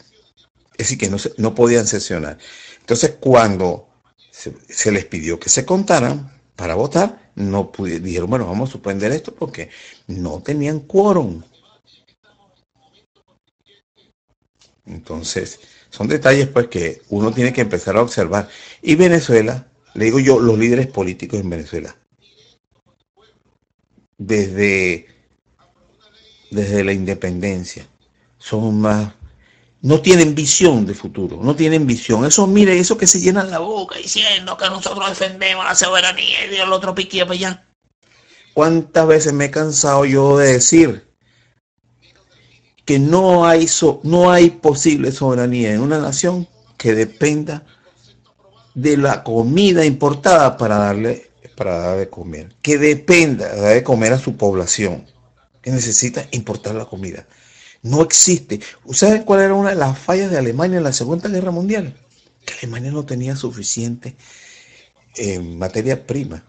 Es 0.72 0.88
decir, 0.88 0.98
que 0.98 1.08
no, 1.08 1.18
no 1.38 1.54
podían 1.54 1.86
sesionar. 1.86 2.36
Entonces, 2.80 3.14
cuando 3.20 3.88
se, 4.32 4.54
se 4.68 4.90
les 4.90 5.04
pidió 5.04 5.38
que 5.38 5.48
se 5.48 5.64
contaran 5.64 6.35
para 6.56 6.74
votar, 6.74 7.30
no 7.34 7.70
pudieron, 7.70 8.04
dijeron, 8.04 8.30
bueno, 8.30 8.46
vamos 8.46 8.70
a 8.70 8.72
suspender 8.72 9.12
esto 9.12 9.34
porque 9.34 9.68
no 10.06 10.42
tenían 10.42 10.80
quórum. 10.80 11.42
Entonces, 14.86 15.60
son 15.90 16.08
detalles 16.08 16.48
pues 16.48 16.68
que 16.68 17.02
uno 17.10 17.32
tiene 17.32 17.52
que 17.52 17.60
empezar 17.60 17.96
a 17.96 18.02
observar. 18.02 18.48
Y 18.82 18.94
Venezuela, 18.94 19.68
le 19.94 20.06
digo 20.06 20.18
yo, 20.18 20.40
los 20.40 20.58
líderes 20.58 20.86
políticos 20.86 21.40
en 21.40 21.50
Venezuela, 21.50 21.96
desde, 24.16 25.06
desde 26.50 26.84
la 26.84 26.92
independencia, 26.92 27.86
son 28.38 28.80
más 28.80 29.12
no 29.82 30.00
tienen 30.00 30.34
visión 30.34 30.86
de 30.86 30.94
futuro, 30.94 31.38
no 31.42 31.54
tienen 31.54 31.86
visión. 31.86 32.24
Eso, 32.24 32.46
mire, 32.46 32.78
eso 32.78 32.96
que 32.96 33.06
se 33.06 33.20
llenan 33.20 33.50
la 33.50 33.58
boca 33.58 33.98
diciendo 33.98 34.56
que 34.56 34.66
nosotros 34.66 35.08
defendemos 35.08 35.64
la 35.64 35.74
soberanía 35.74 36.46
y 36.50 36.56
el 36.56 36.72
otro 36.72 36.94
piquilla 36.94 37.24
para 37.26 37.34
allá. 37.34 37.64
¿Cuántas 38.54 39.06
veces 39.06 39.32
me 39.32 39.46
he 39.46 39.50
cansado 39.50 40.04
yo 40.06 40.38
de 40.38 40.52
decir 40.52 41.06
que 42.84 42.98
no 42.98 43.46
hay, 43.46 43.68
no 44.02 44.30
hay 44.30 44.50
posible 44.50 45.12
soberanía 45.12 45.74
en 45.74 45.80
una 45.80 45.98
nación 45.98 46.48
que 46.78 46.94
dependa 46.94 47.64
de 48.74 48.96
la 48.96 49.22
comida 49.24 49.84
importada 49.84 50.56
para 50.56 50.76
darle 50.78 51.30
para 51.56 51.78
dar 51.78 51.98
de 51.98 52.08
comer, 52.08 52.54
que 52.62 52.78
dependa 52.78 53.48
de 53.48 53.60
dar 53.60 53.74
de 53.74 53.82
comer 53.82 54.12
a 54.12 54.18
su 54.18 54.36
población, 54.36 55.06
que 55.62 55.70
necesita 55.70 56.26
importar 56.30 56.74
la 56.74 56.84
comida. 56.84 57.26
No 57.82 58.02
existe. 58.02 58.60
¿Saben 58.92 59.22
cuál 59.22 59.40
era 59.40 59.54
una 59.54 59.70
de 59.70 59.76
las 59.76 59.98
fallas 59.98 60.30
de 60.30 60.38
Alemania 60.38 60.78
en 60.78 60.84
la 60.84 60.92
Segunda 60.92 61.28
Guerra 61.28 61.50
Mundial? 61.50 61.96
Que 62.44 62.54
Alemania 62.54 62.90
no 62.90 63.04
tenía 63.04 63.36
suficiente 63.36 64.16
eh, 65.16 65.38
materia 65.38 66.06
prima 66.06 66.44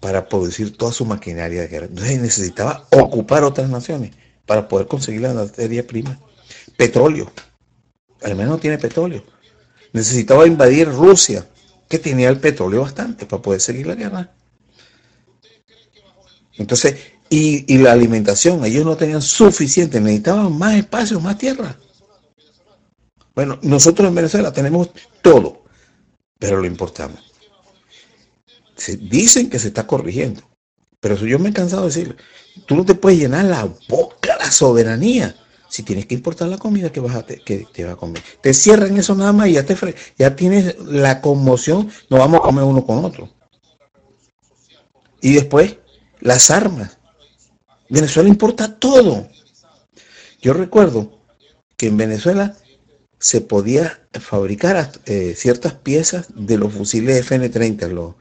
para 0.00 0.28
producir 0.28 0.76
toda 0.76 0.92
su 0.92 1.04
maquinaria 1.04 1.62
de 1.62 1.68
guerra. 1.68 1.86
Entonces 1.86 2.20
necesitaba 2.20 2.86
ocupar 2.90 3.44
otras 3.44 3.70
naciones 3.70 4.12
para 4.46 4.68
poder 4.68 4.86
conseguir 4.86 5.22
la 5.22 5.32
materia 5.32 5.86
prima. 5.86 6.18
Petróleo. 6.76 7.32
Alemania 8.22 8.52
no 8.52 8.58
tiene 8.58 8.78
petróleo. 8.78 9.24
Necesitaba 9.92 10.46
invadir 10.46 10.88
Rusia, 10.88 11.46
que 11.88 11.98
tenía 11.98 12.28
el 12.28 12.40
petróleo 12.40 12.82
bastante 12.82 13.26
para 13.26 13.40
poder 13.40 13.60
seguir 13.60 13.86
la 13.86 13.94
guerra. 13.94 14.30
Entonces, 16.56 16.96
y, 17.34 17.78
la 17.78 17.92
alimentación, 17.92 18.64
ellos 18.64 18.84
no 18.84 18.96
tenían 18.96 19.22
suficiente, 19.22 20.00
necesitaban 20.00 20.56
más 20.56 20.74
espacio, 20.74 21.20
más 21.20 21.36
tierra. 21.38 21.76
Bueno, 23.34 23.58
nosotros 23.62 24.08
en 24.08 24.14
Venezuela 24.14 24.52
tenemos 24.52 24.90
todo, 25.20 25.64
pero 26.38 26.60
lo 26.60 26.66
importamos. 26.66 27.18
Se 28.76 28.96
dicen 28.96 29.50
que 29.50 29.58
se 29.58 29.68
está 29.68 29.86
corrigiendo, 29.86 30.42
pero 31.00 31.14
eso 31.14 31.26
yo 31.26 31.38
me 31.38 31.50
he 31.50 31.52
cansado 31.52 31.82
de 31.82 31.88
decir, 31.88 32.16
tú 32.66 32.76
no 32.76 32.84
te 32.84 32.94
puedes 32.94 33.18
llenar 33.18 33.46
la 33.46 33.68
boca 33.88 34.36
la 34.38 34.50
soberanía 34.50 35.34
si 35.68 35.82
tienes 35.82 36.06
que 36.06 36.14
importar 36.14 36.46
la 36.48 36.58
comida 36.58 36.92
que 36.92 37.00
vas 37.00 37.16
a 37.16 37.24
que 37.24 37.66
te 37.72 37.84
va 37.84 37.92
a 37.92 37.96
comer. 37.96 38.22
Te 38.40 38.54
cierran 38.54 38.96
eso 38.96 39.14
nada 39.16 39.32
más 39.32 39.48
y 39.48 39.54
ya 39.54 39.64
te 39.64 39.76
ya 40.16 40.36
tienes 40.36 40.76
la 40.78 41.20
conmoción, 41.20 41.90
no 42.10 42.18
vamos 42.18 42.40
a 42.40 42.42
comer 42.44 42.62
uno 42.62 42.86
con 42.86 43.04
otro. 43.04 43.28
Y 45.20 45.32
después 45.32 45.78
las 46.20 46.50
armas. 46.50 46.98
Venezuela 47.94 48.28
importa 48.28 48.74
todo. 48.74 49.28
Yo 50.42 50.52
recuerdo 50.52 51.20
que 51.76 51.86
en 51.86 51.96
Venezuela 51.96 52.56
se 53.20 53.40
podía 53.40 54.00
fabricar 54.20 54.90
eh, 55.06 55.34
ciertas 55.36 55.74
piezas 55.74 56.26
de 56.34 56.58
los 56.58 56.72
fusiles 56.72 57.20
FN-30, 57.20 57.88
los, 57.88 58.16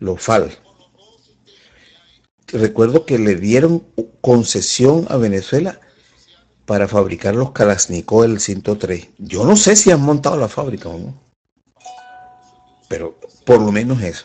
los 0.00 0.20
FAL. 0.20 0.58
Recuerdo 2.48 3.04
que 3.04 3.18
le 3.18 3.36
dieron 3.36 3.86
concesión 4.22 5.06
a 5.10 5.18
Venezuela 5.18 5.78
para 6.64 6.88
fabricar 6.88 7.34
los 7.34 7.52
Kalashnikov 7.52 8.22
del 8.22 8.40
103. 8.40 9.10
Yo 9.18 9.44
no 9.44 9.56
sé 9.56 9.76
si 9.76 9.90
han 9.90 10.00
montado 10.00 10.38
la 10.38 10.48
fábrica 10.48 10.88
o 10.88 10.98
no. 10.98 11.22
Pero 12.88 13.18
por 13.44 13.60
lo 13.60 13.72
menos 13.72 14.02
eso. 14.02 14.24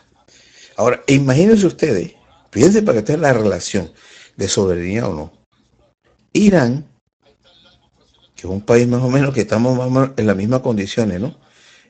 Ahora, 0.77 1.03
imagínense 1.07 1.67
ustedes, 1.67 2.13
fíjense 2.51 2.81
para 2.83 2.99
que 2.99 3.03
tengan 3.03 3.21
la 3.23 3.33
relación 3.33 3.91
de 4.37 4.47
soberanía 4.47 5.07
o 5.07 5.13
no. 5.13 5.33
Irán, 6.31 6.85
que 8.35 8.43
es 8.43 8.45
un 8.45 8.61
país 8.61 8.87
más 8.87 9.01
o 9.01 9.09
menos 9.09 9.33
que 9.33 9.41
estamos 9.41 10.11
en 10.15 10.27
las 10.27 10.35
mismas 10.37 10.61
condiciones, 10.61 11.19
¿no? 11.19 11.35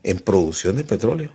En 0.01 0.19
producción 0.19 0.77
de 0.77 0.85
petróleo. 0.85 1.31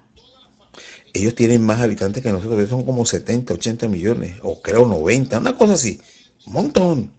Ellos 1.12 1.35
tienen 1.35 1.62
más 1.62 1.81
habitantes 1.81 2.23
que 2.23 2.33
nosotros, 2.33 2.69
son 2.71 2.85
como 2.85 3.04
70, 3.04 3.52
80 3.52 3.88
millones, 3.88 4.38
o 4.42 4.62
creo 4.62 4.87
90, 4.87 5.38
una 5.38 5.57
cosa 5.57 5.75
así. 5.75 6.00
Un 6.47 6.52
montón. 6.54 7.12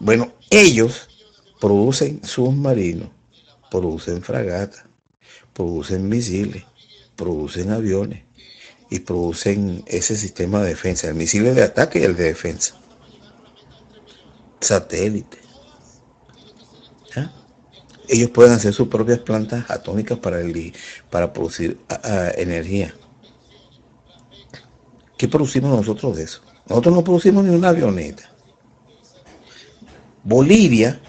Bueno, 0.00 0.32
ellos 0.48 1.08
producen 1.60 2.24
submarinos, 2.24 3.08
producen 3.70 4.22
fragatas, 4.22 4.84
producen 5.52 6.08
misiles, 6.08 6.64
producen 7.14 7.70
aviones 7.70 8.24
y 8.92 9.00
producen 9.00 9.82
ese 9.86 10.14
sistema 10.16 10.60
de 10.60 10.68
defensa, 10.68 11.08
el 11.08 11.14
misil 11.14 11.54
de 11.54 11.62
ataque 11.62 12.00
y 12.00 12.02
el 12.02 12.14
de 12.14 12.24
defensa. 12.24 12.78
Satélite. 14.60 15.38
Ellos 18.08 18.28
pueden 18.28 18.52
hacer 18.52 18.74
sus 18.74 18.88
propias 18.88 19.20
plantas 19.20 19.64
atómicas 19.70 20.18
para, 20.18 20.40
el, 20.40 20.74
para 21.08 21.32
producir 21.32 21.80
energía. 22.36 22.94
¿Qué 25.16 25.26
producimos 25.26 25.74
nosotros 25.74 26.18
de 26.18 26.24
eso? 26.24 26.42
Nosotros 26.68 26.94
no 26.94 27.02
producimos 27.02 27.44
ni 27.44 27.54
una 27.54 27.70
avioneta. 27.70 28.30
Bolivia, 30.22 31.00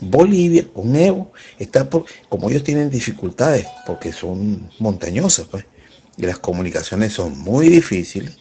Bolivia 0.00 0.68
con 0.72 0.94
Evo, 0.94 1.32
está 1.58 1.90
por, 1.90 2.04
como 2.28 2.48
ellos 2.48 2.62
tienen 2.62 2.90
dificultades, 2.90 3.66
porque 3.84 4.12
son 4.12 4.70
montañosas, 4.78 5.48
pues, 5.48 5.64
y 6.18 6.26
las 6.26 6.38
comunicaciones 6.38 7.14
son 7.14 7.38
muy 7.38 7.68
difíciles. 7.68 8.36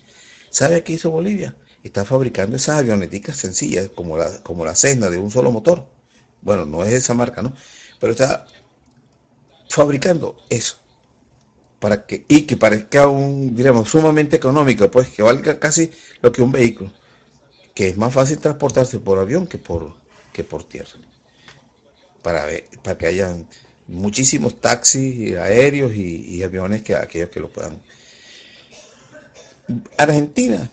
¿Sabe 0.50 0.84
qué 0.84 0.94
hizo 0.94 1.12
Bolivia? 1.12 1.56
Está 1.84 2.04
fabricando 2.04 2.58
esas 2.58 2.80
avioneticas 2.80 3.38
sencillas, 3.38 3.90
como 3.96 4.18
la, 4.18 4.44
como 4.44 4.66
la 4.66 4.76
Cessna 4.76 5.10
de 5.10 5.20
un 5.20 5.32
solo 5.32 5.52
motor. 5.52 5.88
Bueno, 6.42 6.66
no 6.66 6.84
es 6.84 6.94
esa 6.94 7.14
marca, 7.14 7.42
¿no? 7.42 7.54
Pero 8.00 8.12
está 8.12 8.48
fabricando 9.70 10.38
eso 10.50 10.78
para 11.80 12.06
que, 12.06 12.26
y 12.28 12.42
que 12.44 12.58
parezca 12.58 13.08
un, 13.08 13.56
digamos, 13.56 13.90
sumamente 13.90 14.36
económico, 14.36 14.90
pues 14.90 15.10
que 15.10 15.22
valga 15.22 15.60
casi 15.60 15.92
lo 16.22 16.32
que 16.32 16.42
un 16.42 16.52
vehículo, 16.52 16.92
que 17.76 17.90
es 17.90 17.98
más 17.98 18.14
fácil 18.14 18.40
transportarse 18.40 19.00
por 19.00 19.20
avión 19.20 19.48
que 19.48 19.58
por, 19.58 19.96
que 20.34 20.44
por 20.44 20.64
tierra, 20.64 21.00
para, 22.24 22.48
para 22.84 22.98
que 22.98 23.06
haya 23.08 23.36
muchísimos 23.88 24.60
taxis 24.60 25.36
aéreos 25.38 25.96
y, 25.96 26.44
aviones 26.44 26.84
que 26.84 26.96
aquellos 26.96 27.30
que 27.30 27.40
lo 27.40 27.50
puedan. 27.50 27.82
Argentina 29.98 30.70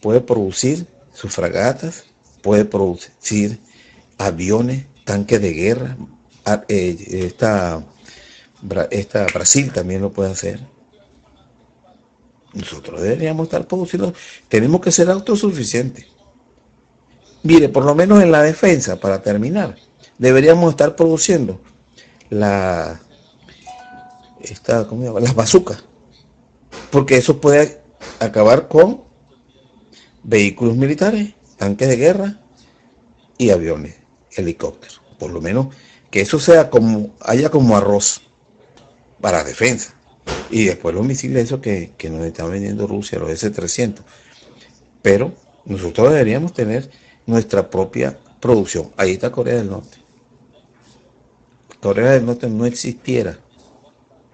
puede 0.00 0.20
producir 0.20 0.86
sus 1.12 1.34
fragatas, 1.34 2.04
puede 2.42 2.64
producir 2.64 3.58
aviones, 4.18 4.86
tanques 5.04 5.40
de 5.40 5.52
guerra, 5.52 5.96
eh, 6.68 6.96
esta 7.10 7.84
esta, 8.90 9.26
Brasil 9.26 9.72
también 9.72 10.00
lo 10.02 10.12
puede 10.12 10.30
hacer. 10.30 10.60
Nosotros 12.54 13.02
deberíamos 13.02 13.44
estar 13.44 13.66
produciendo, 13.66 14.14
tenemos 14.48 14.80
que 14.80 14.90
ser 14.90 15.10
autosuficientes. 15.10 16.06
Mire, 17.42 17.68
por 17.68 17.84
lo 17.84 17.94
menos 17.94 18.22
en 18.22 18.32
la 18.32 18.42
defensa, 18.42 18.98
para 18.98 19.22
terminar, 19.22 19.76
deberíamos 20.18 20.70
estar 20.70 20.96
produciendo 20.96 21.60
la, 22.30 23.00
esta, 24.40 24.86
¿cómo 24.86 25.04
llama? 25.04 25.20
las 25.20 25.34
bazucas, 25.34 25.84
porque 26.90 27.16
eso 27.16 27.40
puede 27.40 27.82
acabar 28.20 28.68
con 28.68 29.02
vehículos 30.22 30.76
militares, 30.76 31.34
tanques 31.56 31.88
de 31.88 31.96
guerra 31.96 32.40
y 33.38 33.50
aviones, 33.50 33.96
helicópteros. 34.32 35.00
Por 35.18 35.30
lo 35.30 35.40
menos 35.40 35.68
que 36.10 36.20
eso 36.20 36.38
sea 36.38 36.70
como, 36.70 37.14
haya 37.20 37.50
como 37.50 37.76
arroz 37.76 38.22
para 39.20 39.44
defensa. 39.44 39.94
Y 40.50 40.64
después 40.64 40.94
los 40.94 41.04
misiles 41.04 41.44
esos 41.44 41.60
que, 41.60 41.92
nos 42.10 42.24
están 42.24 42.50
vendiendo 42.50 42.86
Rusia, 42.86 43.18
los 43.18 43.30
S-300. 43.30 44.00
Pero 45.02 45.32
nosotros 45.64 46.10
deberíamos 46.10 46.52
tener 46.52 46.90
nuestra 47.26 47.70
propia 47.70 48.18
producción. 48.40 48.92
Ahí 48.96 49.12
está 49.12 49.30
Corea 49.32 49.56
del 49.56 49.70
Norte. 49.70 49.98
Corea 51.80 52.12
del 52.12 52.26
Norte 52.26 52.48
no 52.48 52.66
existiera. 52.66 53.38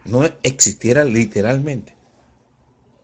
No 0.04 0.24
existiera 0.42 1.04
literalmente. 1.04 1.96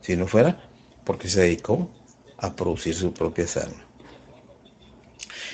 Si 0.00 0.16
no 0.16 0.26
fuera 0.26 0.68
porque 1.04 1.28
se 1.28 1.40
dedicó 1.40 1.88
a 2.36 2.54
producir 2.54 2.94
sus 2.94 3.12
propias 3.12 3.56
armas. 3.56 3.80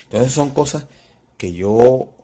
Entonces 0.03 0.33
son 0.33 0.51
cosas 0.51 0.85
que 1.37 1.53
yo 1.53 2.15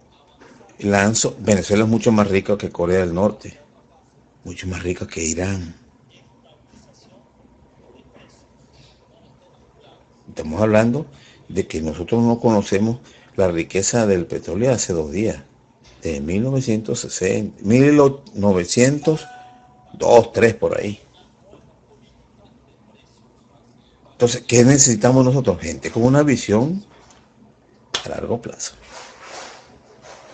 lanzo. 0.79 1.35
Venezuela 1.39 1.83
es 1.83 1.89
mucho 1.89 2.11
más 2.11 2.27
rico 2.29 2.57
que 2.57 2.69
Corea 2.69 2.99
del 2.99 3.13
Norte 3.13 3.61
mucho 4.43 4.67
más 4.67 4.83
rica 4.83 5.07
que 5.07 5.23
Irán. 5.23 5.75
Estamos 10.27 10.61
hablando 10.61 11.05
de 11.49 11.67
que 11.67 11.81
nosotros 11.81 12.23
no 12.23 12.39
conocemos 12.39 12.99
la 13.35 13.49
riqueza 13.49 14.07
del 14.07 14.25
petróleo 14.25 14.71
hace 14.71 14.93
dos 14.93 15.11
días, 15.11 15.43
de 16.01 16.21
1960, 16.21 17.61
1902, 17.63 19.27
3 20.33 20.53
por 20.55 20.77
ahí. 20.77 20.99
Entonces, 24.11 24.43
¿qué 24.47 24.63
necesitamos 24.63 25.25
nosotros? 25.25 25.59
Gente 25.59 25.91
con 25.91 26.03
una 26.03 26.23
visión 26.23 26.85
a 28.05 28.09
largo 28.09 28.41
plazo. 28.41 28.73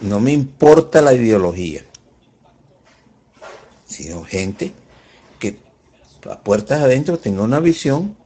No 0.01 0.19
me 0.19 0.33
importa 0.33 1.01
la 1.01 1.13
ideología 1.13 1.83
sino 3.87 4.23
gente 4.23 4.73
que 5.39 5.59
a 6.29 6.39
puertas 6.41 6.81
adentro 6.81 7.17
tenga 7.17 7.41
una 7.41 7.59
visión 7.59 8.17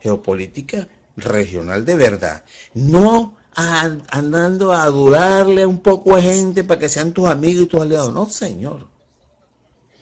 geopolítica 0.00 0.88
regional 1.16 1.84
de 1.84 1.94
verdad. 1.96 2.44
No 2.74 3.36
andando 3.54 4.72
a 4.72 4.86
durarle 4.86 5.66
un 5.66 5.80
poco 5.80 6.14
a 6.14 6.22
gente 6.22 6.64
para 6.64 6.80
que 6.80 6.88
sean 6.88 7.12
tus 7.12 7.28
amigos 7.28 7.64
y 7.64 7.66
tus 7.66 7.80
aliados. 7.80 8.12
No, 8.12 8.28
señor. 8.28 8.88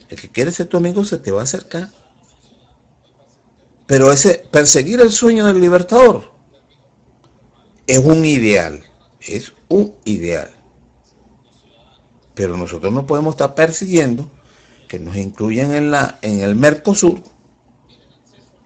El 0.09 0.19
que 0.19 0.29
quiere 0.29 0.51
ser 0.51 0.67
tu 0.67 0.77
amigo 0.77 1.03
se 1.05 1.17
te 1.17 1.31
va 1.31 1.41
a 1.41 1.43
acercar. 1.43 1.89
Pero 3.85 4.11
ese 4.11 4.47
perseguir 4.51 5.01
el 5.01 5.11
sueño 5.11 5.45
del 5.47 5.59
libertador 5.59 6.31
es 7.87 7.97
un 7.97 8.23
ideal. 8.23 8.83
Es 9.19 9.53
un 9.67 9.95
ideal. 10.05 10.51
Pero 12.35 12.55
nosotros 12.55 12.93
no 12.93 13.05
podemos 13.05 13.33
estar 13.33 13.55
persiguiendo 13.55 14.29
que 14.87 14.99
nos 14.99 15.15
incluyan 15.15 15.73
en, 15.73 15.91
la, 15.91 16.19
en 16.21 16.41
el 16.41 16.55
Mercosur 16.55 17.21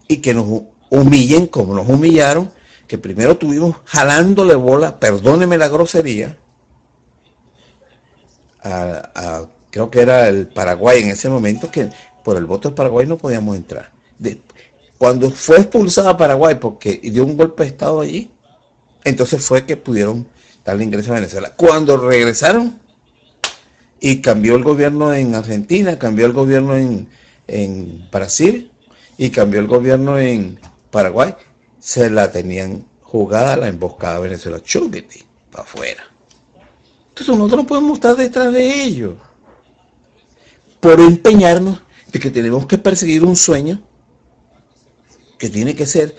y 0.08 0.18
que 0.18 0.34
nos 0.34 0.46
humillen 0.90 1.48
como 1.48 1.74
nos 1.74 1.88
humillaron, 1.88 2.52
que 2.88 2.98
primero 2.98 3.38
tuvimos 3.38 3.78
jalándole 3.86 4.56
bola, 4.56 5.00
perdóneme 5.00 5.58
la 5.58 5.68
grosería, 5.68 6.38
creo 9.72 9.90
que 9.92 10.02
era 10.02 10.28
el 10.28 10.48
Paraguay 10.48 11.04
en 11.04 11.10
ese 11.10 11.30
momento, 11.30 11.70
que 11.70 11.90
por 12.24 12.38
el 12.38 12.46
voto 12.46 12.70
del 12.70 12.76
Paraguay 12.76 13.06
no 13.06 13.18
podíamos 13.18 13.56
entrar. 13.56 13.92
cuando 14.98 15.30
fue 15.32 15.58
expulsada 15.58 16.16
Paraguay 16.16 16.56
porque 16.56 17.00
dio 17.04 17.26
un 17.26 17.36
golpe 17.36 17.64
de 17.64 17.70
Estado 17.70 18.02
allí, 18.02 18.32
entonces 19.04 19.44
fue 19.44 19.66
que 19.66 19.76
pudieron 19.76 20.28
darle 20.64 20.86
ingreso 20.86 21.12
a 21.12 21.16
Venezuela. 21.16 21.54
Cuando 21.56 21.98
regresaron, 21.98 22.80
y 24.06 24.20
cambió 24.20 24.58
el 24.58 24.66
gobierno 24.66 25.14
en 25.14 25.34
Argentina, 25.34 25.98
cambió 25.98 26.26
el 26.26 26.34
gobierno 26.34 26.76
en, 26.76 27.08
Brasil 28.12 28.70
y 29.18 29.30
cambió 29.30 29.62
el 29.62 29.68
gobierno 29.68 30.20
en 30.20 30.60
Paraguay, 30.92 31.36
se 31.84 32.10
la 32.10 32.32
tenían 32.32 32.88
jugada 33.02 33.58
la 33.58 33.68
emboscada 33.68 34.20
Venezuela, 34.20 34.62
chúguete, 34.62 35.26
para 35.52 35.66
afuera. 35.66 36.04
Entonces 37.10 37.36
nosotros 37.36 37.64
no 37.64 37.68
podemos 37.68 37.94
estar 37.96 38.16
detrás 38.16 38.54
de 38.54 38.84
ellos 38.84 39.16
por 40.80 41.02
empeñarnos 41.02 41.82
de 42.10 42.20
que 42.22 42.32
tenemos 42.32 42.66
que 42.68 42.78
perseguir 42.78 43.26
un 43.26 43.36
sueño 43.36 43.86
que 45.38 45.50
tiene 45.50 45.76
que 45.76 45.86
ser 45.86 46.16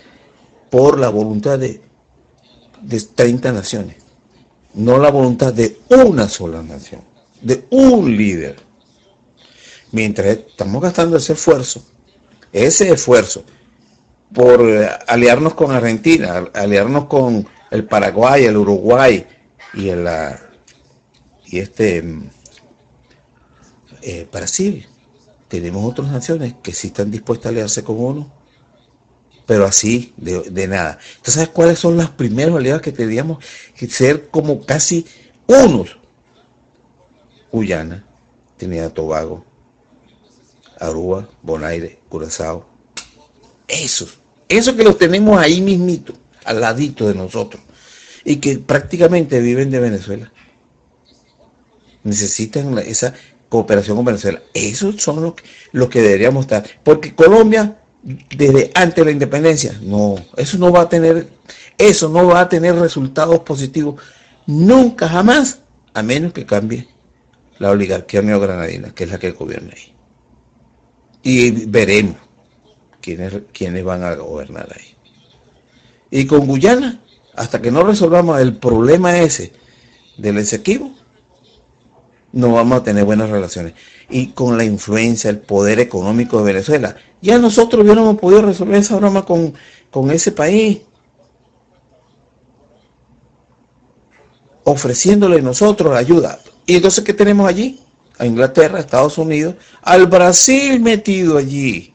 por 0.71 1.01
la 1.01 1.09
voluntad 1.09 1.59
de, 1.59 1.83
de 2.83 3.01
30 3.01 3.53
naciones, 3.53 3.97
no 4.75 4.99
la 4.99 5.11
voluntad 5.11 5.55
de 5.55 5.81
una 5.89 6.29
sola 6.29 6.63
nación 6.63 7.01
de 7.41 7.65
un 7.71 8.15
líder. 8.15 8.57
Mientras 9.93 10.27
estamos 10.27 10.83
gastando 10.83 11.17
ese 11.17 11.33
esfuerzo, 11.33 11.83
ese 12.53 12.93
esfuerzo 12.93 13.45
por 14.33 14.61
eh, 14.63 14.89
aliarnos 15.07 15.55
con 15.55 15.73
Argentina, 15.73 16.45
aliarnos 16.55 17.07
con 17.07 17.47
el 17.71 17.85
Paraguay, 17.85 18.45
el 18.45 18.57
Uruguay 18.57 19.27
y, 19.75 19.89
el, 19.89 20.09
y 21.45 21.59
este 21.59 22.03
mm, 22.03 22.31
eh, 24.03 24.29
Brasil. 24.33 24.87
Tenemos 25.49 25.85
otras 25.85 26.11
naciones 26.11 26.55
que 26.63 26.73
sí 26.73 26.89
están 26.89 27.11
dispuestas 27.11 27.47
a 27.47 27.49
aliarse 27.51 27.85
con 27.85 28.01
uno, 28.01 28.33
pero 29.47 29.67
así 29.67 30.15
de, 30.17 30.41
de 30.51 30.69
nada. 30.69 30.99
Entonces, 31.17 31.35
¿sabes 31.35 31.49
cuáles 31.51 31.79
son 31.79 31.97
las 31.97 32.11
primeras 32.11 32.55
aliadas 32.55 32.83
que 32.83 32.93
tendríamos 32.93 33.45
que 33.77 33.89
ser 33.89 34.31
como 34.31 34.65
casi 34.65 35.07
unos? 35.47 35.99
Guyana, 37.53 38.05
Trinidad 38.57 38.93
Tobago, 38.93 39.45
Aruba, 40.81 41.29
Bonaire, 41.43 42.01
Curazao. 42.09 42.74
Esos, 43.75 44.19
esos 44.49 44.75
que 44.75 44.85
los 44.85 44.99
tenemos 44.99 45.39
ahí 45.39 45.61
mismito, 45.61 46.15
al 46.45 46.61
ladito 46.61 47.09
de 47.09 47.15
nosotros, 47.15 47.61
y 48.25 48.37
que 48.37 48.59
prácticamente 48.59 49.41
viven 49.41 49.71
de 49.71 49.81
Venezuela. 49.81 50.33
necesitan 52.05 52.79
esa 52.79 53.15
cooperación 53.49 53.97
con 53.97 54.05
Venezuela. 54.05 54.43
Esos 54.53 55.03
son 55.03 55.23
los 55.23 55.35
que, 55.35 55.45
los 55.73 55.89
que 55.89 56.03
deberíamos 56.03 56.45
estar. 56.45 56.65
Porque 56.83 57.15
Colombia, 57.15 57.79
desde 58.03 58.71
antes 58.75 58.97
de 58.97 59.05
la 59.07 59.11
independencia, 59.11 59.79
no, 59.83 60.17
eso 60.37 60.59
no 60.59 60.71
va 60.71 60.83
a 60.83 60.89
tener, 60.89 61.29
eso 61.79 62.09
no 62.09 62.27
va 62.27 62.41
a 62.41 62.49
tener 62.49 62.75
resultados 62.77 63.41
positivos 63.41 64.01
nunca 64.47 65.09
jamás, 65.09 65.61
a 65.95 66.03
menos 66.03 66.33
que 66.33 66.45
cambie 66.45 66.89
la 67.59 67.71
oligarquía 67.71 68.23
neogranadina, 68.23 68.95
que 68.95 69.05
es 69.05 69.11
la 69.11 69.19
que 69.19 69.31
gobierna 69.31 69.73
ahí. 69.75 69.95
Y 71.23 71.67
veremos 71.67 72.17
quiénes 73.05 73.85
van 73.85 74.03
a 74.03 74.15
gobernar 74.15 74.69
ahí. 74.75 74.95
Y 76.11 76.27
con 76.27 76.47
Guyana, 76.47 77.01
hasta 77.35 77.61
que 77.61 77.71
no 77.71 77.83
resolvamos 77.83 78.41
el 78.41 78.57
problema 78.57 79.19
ese 79.19 79.53
del 80.17 80.39
Esequibo, 80.39 80.95
no 82.33 82.53
vamos 82.53 82.81
a 82.81 82.83
tener 82.83 83.05
buenas 83.05 83.31
relaciones. 83.31 83.75
Y 84.11 84.29
con 84.29 84.57
la 84.57 84.65
influencia, 84.65 85.31
el 85.31 85.41
poder 85.41 85.81
económico 85.81 86.39
de 86.39 86.53
Venezuela, 86.53 86.97
ya 87.21 87.39
nosotros 87.39 87.87
hemos 87.87 88.19
podido 88.19 88.43
resolver 88.43 88.77
esa 88.77 88.97
broma 88.97 89.25
con, 89.25 89.55
con 89.91 90.11
ese 90.11 90.33
país. 90.33 90.83
Ofreciéndole 94.65 95.43
nosotros 95.43 95.97
ayuda. 95.97 96.39
Y 96.67 96.77
entonces, 96.77 97.05
¿qué 97.05 97.13
tenemos 97.13 97.49
allí? 97.49 97.81
A 98.19 98.27
Inglaterra, 98.27 98.79
a 98.79 98.81
Estados 98.81 99.19
Unidos, 99.19 99.57
al 99.83 100.07
Brasil 100.07 100.81
metido 100.81 101.39
allí. 101.39 101.94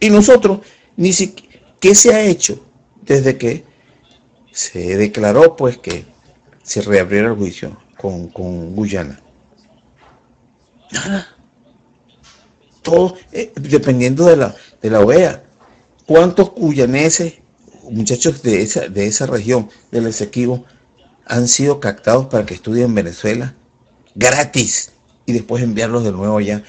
Y 0.00 0.10
nosotros, 0.10 0.60
ni 0.96 1.12
siquiera, 1.12 1.58
¿qué 1.80 1.94
se 1.94 2.14
ha 2.14 2.22
hecho 2.22 2.64
desde 3.02 3.36
que 3.36 3.64
se 4.52 4.96
declaró 4.96 5.56
pues 5.56 5.78
que 5.78 6.04
se 6.62 6.82
reabriera 6.82 7.28
el 7.28 7.36
juicio? 7.36 7.76
con, 7.98 8.74
Guyana. 8.74 9.20
Nada. 10.90 11.28
Todo, 12.82 13.16
eh, 13.32 13.52
dependiendo 13.56 14.24
de 14.24 14.36
la, 14.36 14.54
de 14.80 14.90
la 14.90 15.00
OEA. 15.00 15.42
¿Cuántos 16.06 16.52
guyaneses, 16.52 17.34
muchachos 17.90 18.42
de 18.42 18.62
esa, 18.62 18.88
de 18.88 19.06
esa 19.06 19.26
región, 19.26 19.68
del 19.90 20.06
Esequibo, 20.06 20.64
han 21.26 21.48
sido 21.48 21.80
captados 21.80 22.26
para 22.26 22.46
que 22.46 22.54
estudien 22.54 22.86
en 22.86 22.94
Venezuela? 22.94 23.54
Gratis. 24.14 24.92
Y 25.26 25.32
después 25.32 25.62
enviarlos 25.62 26.04
de 26.04 26.12
nuevo 26.12 26.40
ya, 26.40 26.62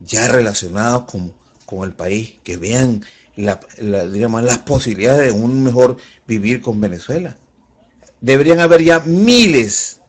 ya 0.00 0.26
relacionados 0.26 1.04
con, 1.04 1.34
con 1.64 1.88
el 1.88 1.94
país, 1.94 2.36
que 2.42 2.56
vean 2.56 3.04
la, 3.36 3.60
digamos, 4.06 4.42
las 4.42 4.58
posibilidades 4.58 5.32
de 5.32 5.40
un 5.40 5.64
mejor 5.64 5.96
vivir 6.26 6.60
con 6.60 6.80
Venezuela. 6.80 7.36
Deberían 8.20 8.60
haber 8.60 8.82
ya 8.82 9.00
miles 9.00 10.00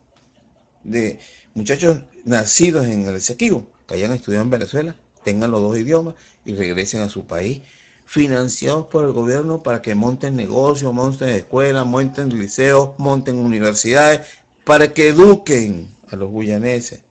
de 0.84 1.20
muchachos 1.54 2.04
nacidos 2.24 2.86
en 2.86 3.08
el 3.08 3.16
Esequibo, 3.16 3.72
que 3.88 3.96
hayan 3.96 4.14
estudiado 4.14 4.44
en 4.44 4.52
Venezuela, 4.52 4.96
tengan 5.24 5.52
los 5.52 5.62
dos 5.62 5.78
idiomas 5.78 6.16
y 6.46 6.54
regresen 6.56 7.02
a 7.02 7.10
su 7.10 7.26
país, 7.26 7.62
financiados 8.06 8.88
por 8.88 9.06
el 9.06 9.12
gobierno 9.12 9.64
para 9.64 9.82
que 9.82 9.96
monten 9.96 10.36
negocios, 10.36 10.94
monten 10.94 11.30
escuelas, 11.30 11.86
monten 11.86 12.30
liceos, 12.30 12.92
monten 13.00 13.38
universidades, 13.38 14.28
para 14.64 14.94
que 14.94 15.10
eduquen 15.10 15.90
a 16.10 16.16
los 16.16 16.30
guyaneses, 16.30 17.04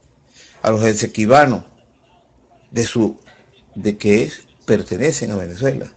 a 0.62 0.70
los 0.70 0.85
esequibanos, 0.85 1.64
de 2.70 2.85
su 2.85 3.18
de 3.74 3.96
que 3.96 4.30
pertenecen 4.64 5.30
a 5.30 5.37
Venezuela. 5.37 5.92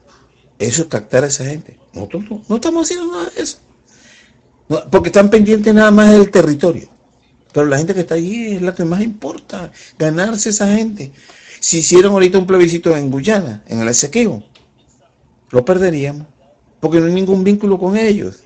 Eso 0.60 0.84
es 0.84 0.88
captar 0.88 1.24
a 1.24 1.28
esa 1.28 1.46
gente. 1.46 1.80
Nosotros 1.94 2.24
no, 2.48 2.56
estamos 2.56 2.86
haciendo 2.86 3.12
nada 3.12 3.30
de 3.36 3.42
eso. 3.42 3.60
porque 4.92 5.10
están 5.10 5.30
pendientes 5.30 5.74
nada 5.74 5.92
más 5.92 6.12
del 6.12 6.30
territorio. 6.32 6.90
Pero 7.54 7.66
la 7.66 7.78
gente 7.78 7.94
que 7.94 8.02
está 8.02 8.16
allí 8.16 8.56
es 8.56 8.62
la 8.62 8.76
que 8.76 8.86
más 8.86 9.02
importa, 9.02 9.72
ganarse 9.98 10.50
esa 10.50 10.76
gente. 10.76 11.12
Si 11.60 11.80
hicieron 11.80 12.14
ahorita 12.14 12.38
un 12.38 12.46
plebiscito 12.46 12.96
en 12.96 13.10
Guyana, 13.10 13.64
en 13.68 13.80
el 13.80 13.88
Esequibo, 13.88 14.44
lo 15.50 15.66
perderíamos, 15.66 16.28
porque 16.80 17.00
no 17.00 17.08
hay 17.08 17.14
ningún 17.14 17.44
vínculo 17.44 17.80
con 17.80 17.98
ellos. 17.98 18.44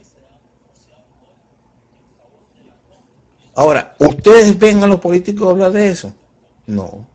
Ahora, 3.56 3.96
¿ustedes 4.00 4.58
ven 4.58 4.84
a 4.84 4.88
los 4.88 5.00
políticos 5.00 5.50
hablar 5.50 5.72
de 5.72 5.89
eso? 5.89 6.13
No. 6.67 7.08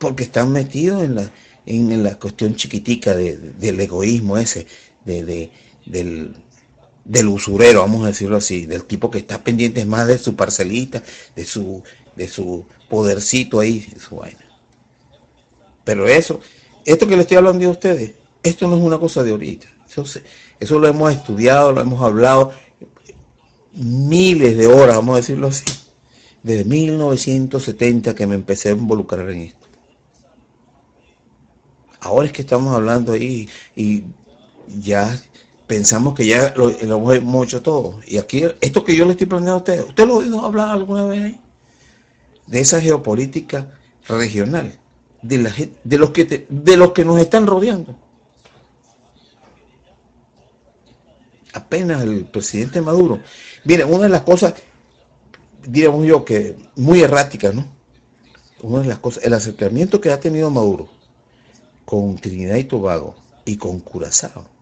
Porque 0.00 0.24
están 0.24 0.50
metidos 0.50 1.04
en 1.04 1.14
la, 1.14 1.30
en 1.66 2.02
la 2.02 2.18
cuestión 2.18 2.56
chiquitica 2.56 3.14
del 3.14 3.78
egoísmo 3.78 4.36
ese, 4.36 4.66
de, 5.04 5.52
del, 5.86 6.34
del 7.04 7.28
usurero, 7.28 7.80
vamos 7.80 8.04
a 8.04 8.08
decirlo 8.08 8.36
así, 8.36 8.66
del 8.66 8.84
tipo 8.84 9.10
que 9.10 9.18
está 9.18 9.42
pendiente 9.44 9.84
más 9.84 10.06
de 10.08 10.18
su 10.18 10.34
parcelita, 10.34 11.02
de 11.36 11.44
su, 11.44 11.82
de 12.16 12.28
su 12.28 12.66
podercito 12.88 13.60
ahí, 13.60 13.86
su 13.98 14.16
vaina. 14.16 14.44
Pero 15.84 16.08
eso, 16.08 16.40
esto 16.84 17.06
que 17.06 17.16
le 17.16 17.22
estoy 17.22 17.36
hablando 17.36 17.66
a 17.66 17.70
ustedes, 17.70 18.12
esto 18.42 18.68
no 18.68 18.76
es 18.76 18.82
una 18.82 18.98
cosa 18.98 19.22
de 19.22 19.30
ahorita. 19.30 19.68
Eso, 19.88 20.04
eso 20.58 20.78
lo 20.78 20.88
hemos 20.88 21.12
estudiado, 21.12 21.72
lo 21.72 21.80
hemos 21.80 22.00
hablado 22.02 22.52
miles 23.72 24.56
de 24.56 24.66
horas, 24.66 24.96
vamos 24.96 25.14
a 25.14 25.20
decirlo 25.20 25.48
así, 25.48 25.64
desde 26.42 26.64
1970 26.64 28.14
que 28.14 28.26
me 28.26 28.34
empecé 28.34 28.70
a 28.70 28.72
involucrar 28.72 29.28
en 29.30 29.40
esto. 29.40 29.59
Ahora 32.00 32.26
es 32.26 32.32
que 32.32 32.42
estamos 32.42 32.74
hablando 32.74 33.12
ahí 33.12 33.48
y 33.76 34.04
ya 34.66 35.20
pensamos 35.66 36.14
que 36.14 36.26
ya 36.26 36.54
lo, 36.56 36.70
hemos 37.12 37.46
hecho 37.46 37.62
todo. 37.62 38.00
Y 38.06 38.18
aquí, 38.18 38.42
esto 38.60 38.84
que 38.84 38.96
yo 38.96 39.04
le 39.04 39.12
estoy 39.12 39.26
planteando 39.26 39.54
a 39.54 39.58
ustedes, 39.58 39.84
¿usted 39.88 40.06
lo 40.06 40.14
ha 40.14 40.18
oído 40.18 40.44
hablar 40.44 40.70
alguna 40.70 41.04
vez 41.04 41.22
ahí? 41.22 41.40
De 42.46 42.60
esa 42.60 42.80
geopolítica 42.80 43.78
regional, 44.08 44.80
de, 45.22 45.38
la, 45.38 45.54
de, 45.84 45.98
los 45.98 46.10
que 46.10 46.46
de 46.48 46.76
los 46.76 46.92
que 46.92 47.04
nos 47.04 47.20
están 47.20 47.46
rodeando. 47.46 47.96
Apenas 51.52 52.02
el 52.02 52.24
presidente 52.26 52.80
Maduro. 52.80 53.20
Mire, 53.64 53.84
una 53.84 54.04
de 54.04 54.08
las 54.08 54.22
cosas, 54.22 54.54
diríamos 55.66 56.06
yo, 56.06 56.24
que 56.24 56.56
muy 56.76 57.02
errática, 57.02 57.52
¿no? 57.52 57.66
Una 58.62 58.82
de 58.82 58.88
las 58.88 58.98
cosas, 58.98 59.24
el 59.24 59.34
acercamiento 59.34 60.00
que 60.00 60.10
ha 60.10 60.18
tenido 60.18 60.50
Maduro 60.50 60.99
con 61.90 62.14
Trinidad 62.14 62.54
y 62.54 62.64
Tobago 62.64 63.16
y 63.44 63.56
con 63.56 63.80
Curazao 63.80 64.60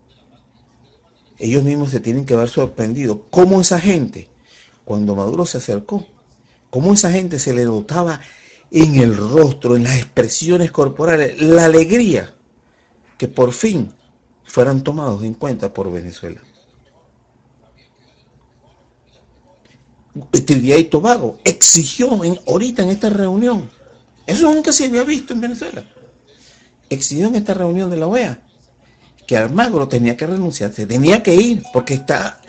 ellos 1.38 1.62
mismos 1.62 1.90
se 1.90 2.00
tienen 2.00 2.24
que 2.24 2.36
ver 2.36 2.48
sorprendidos. 2.48 3.18
¿Cómo 3.30 3.60
esa 3.60 3.78
gente, 3.78 4.28
cuando 4.84 5.14
Maduro 5.14 5.46
se 5.46 5.58
acercó, 5.58 6.06
cómo 6.70 6.94
esa 6.94 7.10
gente 7.10 7.38
se 7.38 7.54
le 7.54 7.64
notaba 7.64 8.20
en 8.70 8.96
el 8.96 9.16
rostro, 9.16 9.76
en 9.76 9.84
las 9.84 9.98
expresiones 9.98 10.72
corporales, 10.72 11.40
la 11.40 11.66
alegría 11.66 12.34
que 13.16 13.28
por 13.28 13.52
fin 13.52 13.94
fueran 14.44 14.82
tomados 14.82 15.22
en 15.22 15.34
cuenta 15.34 15.72
por 15.72 15.92
Venezuela? 15.92 16.42
Trinidad 20.32 20.78
y 20.78 20.84
Tobago 20.84 21.38
exigió 21.44 22.24
en, 22.24 22.40
ahorita 22.48 22.82
en 22.82 22.88
esta 22.88 23.10
reunión, 23.10 23.70
eso 24.26 24.52
nunca 24.52 24.72
se 24.72 24.86
había 24.86 25.04
visto 25.04 25.32
en 25.32 25.40
Venezuela, 25.40 25.84
exigió 26.90 27.28
en 27.28 27.36
esta 27.36 27.54
reunión 27.54 27.90
de 27.90 27.96
la 27.96 28.06
OEA 28.06 28.42
que 29.28 29.36
Almagro 29.36 29.86
tenía 29.88 30.16
que 30.16 30.26
renunciar, 30.26 30.72
se 30.72 30.86
tenía 30.86 31.22
que 31.22 31.34
ir 31.34 31.62
porque 31.70 31.92
está, 31.92 32.40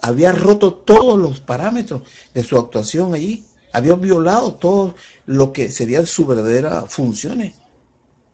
había 0.00 0.32
roto 0.32 0.72
todos 0.72 1.18
los 1.18 1.40
parámetros 1.40 2.02
de 2.32 2.42
su 2.42 2.56
actuación 2.56 3.12
allí, 3.12 3.44
había 3.74 3.94
violado 3.94 4.54
todo 4.54 4.94
lo 5.26 5.52
que 5.52 5.70
serían 5.70 6.06
sus 6.06 6.26
verdaderas 6.26 6.84
funciones, 6.88 7.56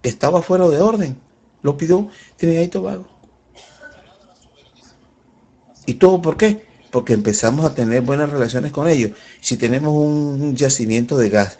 estaba 0.05 0.41
fuera 0.41 0.69
de 0.69 0.81
orden, 0.81 1.21
lo 1.63 1.77
pidió 1.77 2.09
Trinidad 2.37 2.63
y 2.63 2.69
Tobago. 2.69 3.09
¿Y 5.87 5.95
todo 5.95 6.23
por 6.23 6.37
qué? 6.37 6.65
Porque 6.93 7.15
empezamos 7.15 7.65
a 7.65 7.75
tener 7.75 8.03
buenas 8.03 8.31
relaciones 8.31 8.71
con 8.71 8.87
ellos. 8.87 9.13
Si 9.41 9.57
tenemos 9.57 9.93
un 9.93 10.55
yacimiento 10.55 11.19
de 11.19 11.29
gas 11.29 11.59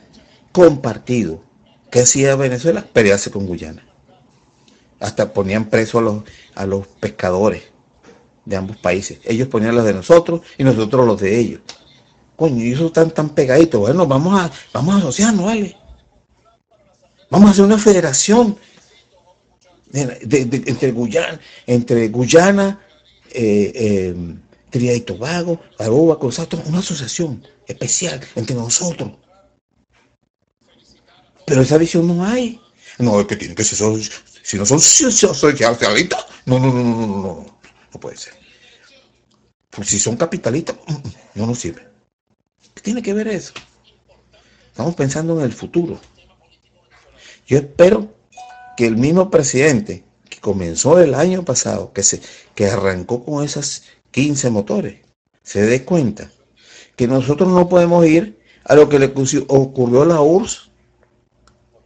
compartido, 0.53 1.42
¿qué 1.90 2.00
hacía 2.00 2.37
Venezuela? 2.37 2.87
Pelearse 2.92 3.31
con 3.31 3.46
Guyana 3.46 3.90
hasta 5.00 5.33
ponían 5.33 5.68
preso 5.68 5.98
a 5.98 6.03
los, 6.03 6.22
a 6.55 6.66
los 6.66 6.87
pescadores 6.87 7.62
de 8.44 8.57
ambos 8.57 8.76
países. 8.76 9.18
Ellos 9.24 9.48
ponían 9.48 9.74
los 9.74 9.85
de 9.85 9.94
nosotros 9.94 10.42
y 10.59 10.64
nosotros 10.64 11.07
los 11.07 11.20
de 11.20 11.38
ellos. 11.38 11.61
Coño, 12.37 12.62
y 12.62 12.72
eso 12.72 12.87
están 12.87 13.11
tan 13.11 13.31
pegaditos. 13.31 13.81
Bueno, 13.81 14.07
vamos 14.07 14.38
a, 14.38 14.50
vamos 14.72 14.94
a 14.94 14.98
asociarnos, 14.98 15.44
¿vale? 15.44 15.76
Vamos 17.31 17.48
a 17.48 17.53
hacer 17.53 17.64
una 17.64 17.79
federación 17.79 18.57
entre 19.92 20.92
Guyana, 20.92 21.40
entre 21.66 22.09
Guyana, 22.09 22.81
eh, 23.33 23.72
eh, 23.74 24.14
Trinidad 24.70 24.94
y 24.94 25.00
Tobago, 25.00 25.61
Aruba, 25.79 26.18
Cruzado, 26.18 26.62
una 26.66 26.79
asociación 26.79 27.44
especial 27.66 28.20
entre 28.37 28.55
nosotros. 28.55 29.12
Pero 31.50 31.62
esa 31.62 31.78
visión 31.78 32.06
no 32.06 32.24
hay. 32.24 32.60
No, 33.00 33.20
es 33.20 33.26
que 33.26 33.34
tiene 33.34 33.56
que 33.56 33.64
ser 33.64 33.76
si 34.44 34.56
no 34.56 34.64
son 34.64 34.78
socialistas, 34.78 36.26
no, 36.46 36.60
no, 36.60 36.72
no, 36.72 36.84
no, 36.84 36.94
no, 36.94 37.06
no, 37.06 37.60
no 37.92 38.00
puede 38.00 38.16
ser. 38.16 38.34
Pues 39.68 39.88
si 39.88 39.98
son 39.98 40.16
capitalistas, 40.16 40.76
mm, 40.86 41.08
no 41.34 41.46
nos 41.48 41.58
sirve. 41.58 41.88
¿Qué 42.72 42.82
tiene 42.82 43.02
que 43.02 43.12
ver 43.12 43.26
eso? 43.26 43.52
Estamos 44.68 44.94
pensando 44.94 45.40
en 45.40 45.44
el 45.44 45.52
futuro. 45.52 46.00
Yo 47.48 47.58
espero 47.58 48.14
que 48.76 48.86
el 48.86 48.96
mismo 48.96 49.28
presidente 49.28 50.04
que 50.28 50.38
comenzó 50.38 51.00
el 51.00 51.16
año 51.16 51.44
pasado, 51.44 51.92
que, 51.92 52.04
se, 52.04 52.20
que 52.54 52.66
arrancó 52.66 53.24
con 53.24 53.44
esas 53.44 53.82
15 54.12 54.50
motores, 54.50 55.00
se 55.42 55.62
dé 55.62 55.84
cuenta 55.84 56.30
que 56.94 57.08
nosotros 57.08 57.48
no 57.48 57.68
podemos 57.68 58.06
ir 58.06 58.38
a 58.62 58.76
lo 58.76 58.88
que 58.88 59.00
le 59.00 59.12
ocurrió 59.48 60.02
a 60.02 60.06
la 60.06 60.20
URSS 60.20 60.69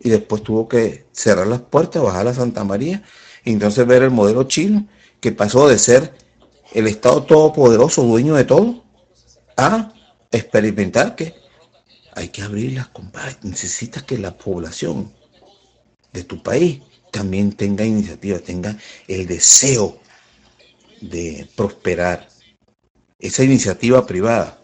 y 0.04 0.10
después 0.10 0.42
tuvo 0.42 0.68
que 0.68 1.06
cerrar 1.12 1.46
las 1.46 1.62
puertas, 1.62 2.02
bajar 2.02 2.28
a 2.28 2.34
Santa 2.34 2.62
María 2.62 3.02
y 3.42 3.52
entonces 3.52 3.86
ver 3.86 4.02
el 4.02 4.10
modelo 4.10 4.44
chino 4.44 4.86
que 5.18 5.32
pasó 5.32 5.66
de 5.66 5.78
ser 5.78 6.14
el 6.74 6.86
Estado 6.86 7.22
todopoderoso, 7.22 8.02
dueño 8.02 8.34
de 8.34 8.44
todo, 8.44 8.84
a 9.56 9.94
experimentar 10.30 11.16
que 11.16 11.34
hay 12.14 12.28
que 12.28 12.42
abrirlas, 12.42 12.88
compadre. 12.88 13.36
Necesitas 13.42 14.02
que 14.02 14.18
la 14.18 14.36
población 14.36 15.10
de 16.12 16.22
tu 16.22 16.42
país 16.42 16.82
también 17.10 17.52
tenga 17.52 17.86
iniciativa, 17.86 18.38
tenga 18.40 18.76
el 19.08 19.26
deseo 19.26 19.98
de 21.00 21.48
prosperar. 21.56 22.28
Esa 23.18 23.42
iniciativa 23.42 24.04
privada. 24.04 24.60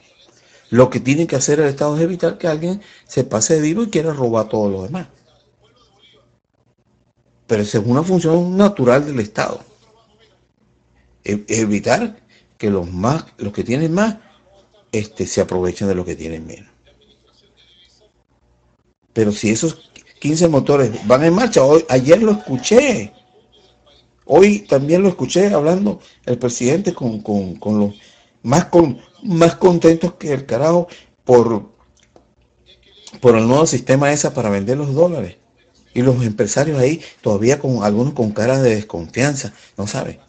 Lo 0.68 0.90
que 0.90 1.00
tiene 1.00 1.26
que 1.26 1.37
hacer 1.37 1.61
el 1.61 1.68
Estado 1.68 1.96
es 1.96 2.03
evitar 2.03 2.37
que 2.37 2.46
alguien 2.46 2.83
se 3.09 3.24
pase 3.24 3.55
de 3.55 3.62
vivo 3.62 3.85
y 3.85 3.88
quiera 3.88 4.12
robar 4.12 4.50
todo 4.50 4.68
lo 4.68 4.83
demás. 4.83 5.07
Pero 7.50 7.62
es 7.64 7.74
una 7.74 8.04
función 8.04 8.56
natural 8.56 9.04
del 9.04 9.18
Estado. 9.18 9.60
Evitar 11.24 12.20
que 12.56 12.70
los 12.70 12.88
más, 12.88 13.24
los 13.38 13.52
que 13.52 13.64
tienen 13.64 13.92
más, 13.92 14.18
este, 14.92 15.26
se 15.26 15.40
aprovechen 15.40 15.88
de 15.88 15.96
los 15.96 16.06
que 16.06 16.14
tienen 16.14 16.46
menos. 16.46 16.70
Pero 19.12 19.32
si 19.32 19.50
esos 19.50 19.90
15 20.20 20.46
motores 20.46 21.04
van 21.08 21.24
en 21.24 21.34
marcha, 21.34 21.64
hoy, 21.64 21.84
ayer 21.88 22.22
lo 22.22 22.30
escuché, 22.30 23.12
hoy 24.26 24.60
también 24.60 25.02
lo 25.02 25.08
escuché 25.08 25.52
hablando 25.52 26.00
el 26.26 26.38
presidente 26.38 26.94
con, 26.94 27.20
los 27.64 27.94
más, 28.44 28.66
con, 28.66 29.00
más 29.24 29.56
contentos 29.56 30.14
que 30.14 30.32
el 30.32 30.46
carajo 30.46 30.86
por, 31.24 31.68
por 33.20 33.34
el 33.34 33.48
nuevo 33.48 33.66
sistema 33.66 34.12
esa 34.12 34.32
para 34.32 34.50
vender 34.50 34.78
los 34.78 34.94
dólares. 34.94 35.39
Y 35.94 36.03
los 36.03 36.22
empresarios 36.24 36.79
ahí 36.79 37.03
todavía 37.20 37.59
con 37.59 37.83
algunos 37.83 38.14
con 38.14 38.31
cara 38.33 38.61
de 38.61 38.76
desconfianza, 38.76 39.53
no 39.76 39.87
saben. 39.87 40.20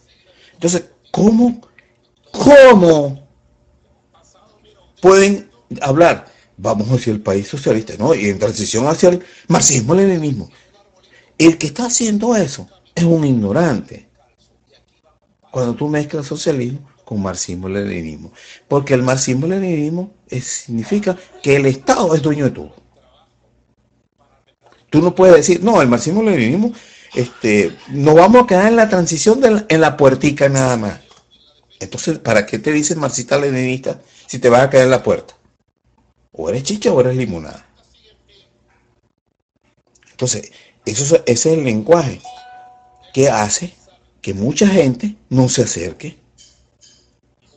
Entonces, 0.54 0.86
¿cómo, 1.12 1.62
cómo 2.32 3.28
pueden 5.02 5.50
hablar? 5.82 6.26
Vamos 6.58 6.90
hacia 6.90 7.14
el 7.14 7.22
país 7.22 7.48
socialista, 7.48 7.94
¿no? 7.98 8.14
Y 8.14 8.30
en 8.30 8.40
transición 8.40 8.88
hacia 8.88 9.10
el 9.10 9.24
marxismo-leninismo. 9.48 10.50
El 11.38 11.58
que 11.58 11.68
está 11.68 11.86
haciendo 11.86 12.36
eso 12.36 12.68
es 12.94 13.04
un 13.04 13.26
ignorante. 13.26 14.08
Cuando 15.52 15.76
tú 15.76 15.88
mezclas 15.88 16.28
socialismo 16.28 16.88
con 17.12 17.22
marxismo-leninismo. 17.22 18.32
Porque 18.68 18.94
el 18.94 19.04
marxismo-leninismo 19.04 20.14
significa 20.42 21.18
que 21.44 21.58
el 21.58 21.66
Estado 21.66 22.16
es 22.16 22.22
dueño 22.22 22.46
de 22.46 22.52
todo. 22.52 22.76
Tú 24.92 25.02
no 25.02 25.16
puedes 25.16 25.38
decir, 25.38 25.64
no, 25.64 25.82
el 25.82 25.88
marxismo-leninismo 25.88 26.74
este, 27.16 27.76
nos 27.88 28.14
vamos 28.14 28.44
a 28.44 28.48
quedar 28.48 28.68
en 28.68 28.76
la 28.76 28.90
transición 28.90 29.40
en 29.68 29.82
la 29.82 29.96
puertica 29.96 30.50
nada 30.50 30.76
más. 30.76 31.00
Entonces, 31.80 32.20
¿para 32.20 32.46
qué 32.46 32.60
te 32.60 32.74
dices 32.74 32.98
marxista 32.98 33.40
leninista 33.40 34.02
si 34.28 34.38
te 34.38 34.50
vas 34.50 34.64
a 34.64 34.70
quedar 34.70 34.84
en 34.84 34.92
la 34.92 35.02
puerta? 35.02 35.34
O 36.34 36.50
eres 36.50 36.64
chicha 36.64 36.92
o 36.92 37.00
eres 37.00 37.16
limonada. 37.16 37.66
Entonces, 40.12 40.52
eso, 40.86 41.16
ese 41.26 41.26
es 41.26 41.46
el 41.46 41.64
lenguaje 41.64 42.22
que 43.14 43.30
hace 43.30 43.74
que 44.22 44.34
mucha 44.34 44.68
gente 44.68 45.16
no 45.30 45.48
se 45.48 45.64
acerque. 45.64 46.20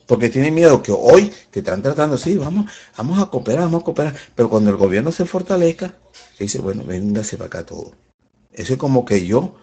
Porque 0.06 0.28
tiene 0.28 0.52
miedo 0.52 0.84
que 0.84 0.92
hoy 0.92 1.32
te 1.50 1.58
están 1.58 1.82
tratando, 1.82 2.16
sí, 2.16 2.36
vamos, 2.36 2.70
vamos 2.96 3.18
a 3.20 3.26
cooperar, 3.26 3.64
vamos 3.64 3.82
a 3.82 3.84
cooperar. 3.84 4.14
Pero 4.36 4.48
cuando 4.48 4.70
el 4.70 4.76
gobierno 4.76 5.10
se 5.10 5.24
fortalezca, 5.24 5.96
dice, 6.38 6.58
bueno, 6.60 6.84
véngase 6.84 7.36
para 7.36 7.46
acá 7.46 7.66
todo. 7.66 7.92
Eso 8.52 8.74
es 8.74 8.78
como 8.78 9.04
que 9.04 9.26
yo 9.26 9.56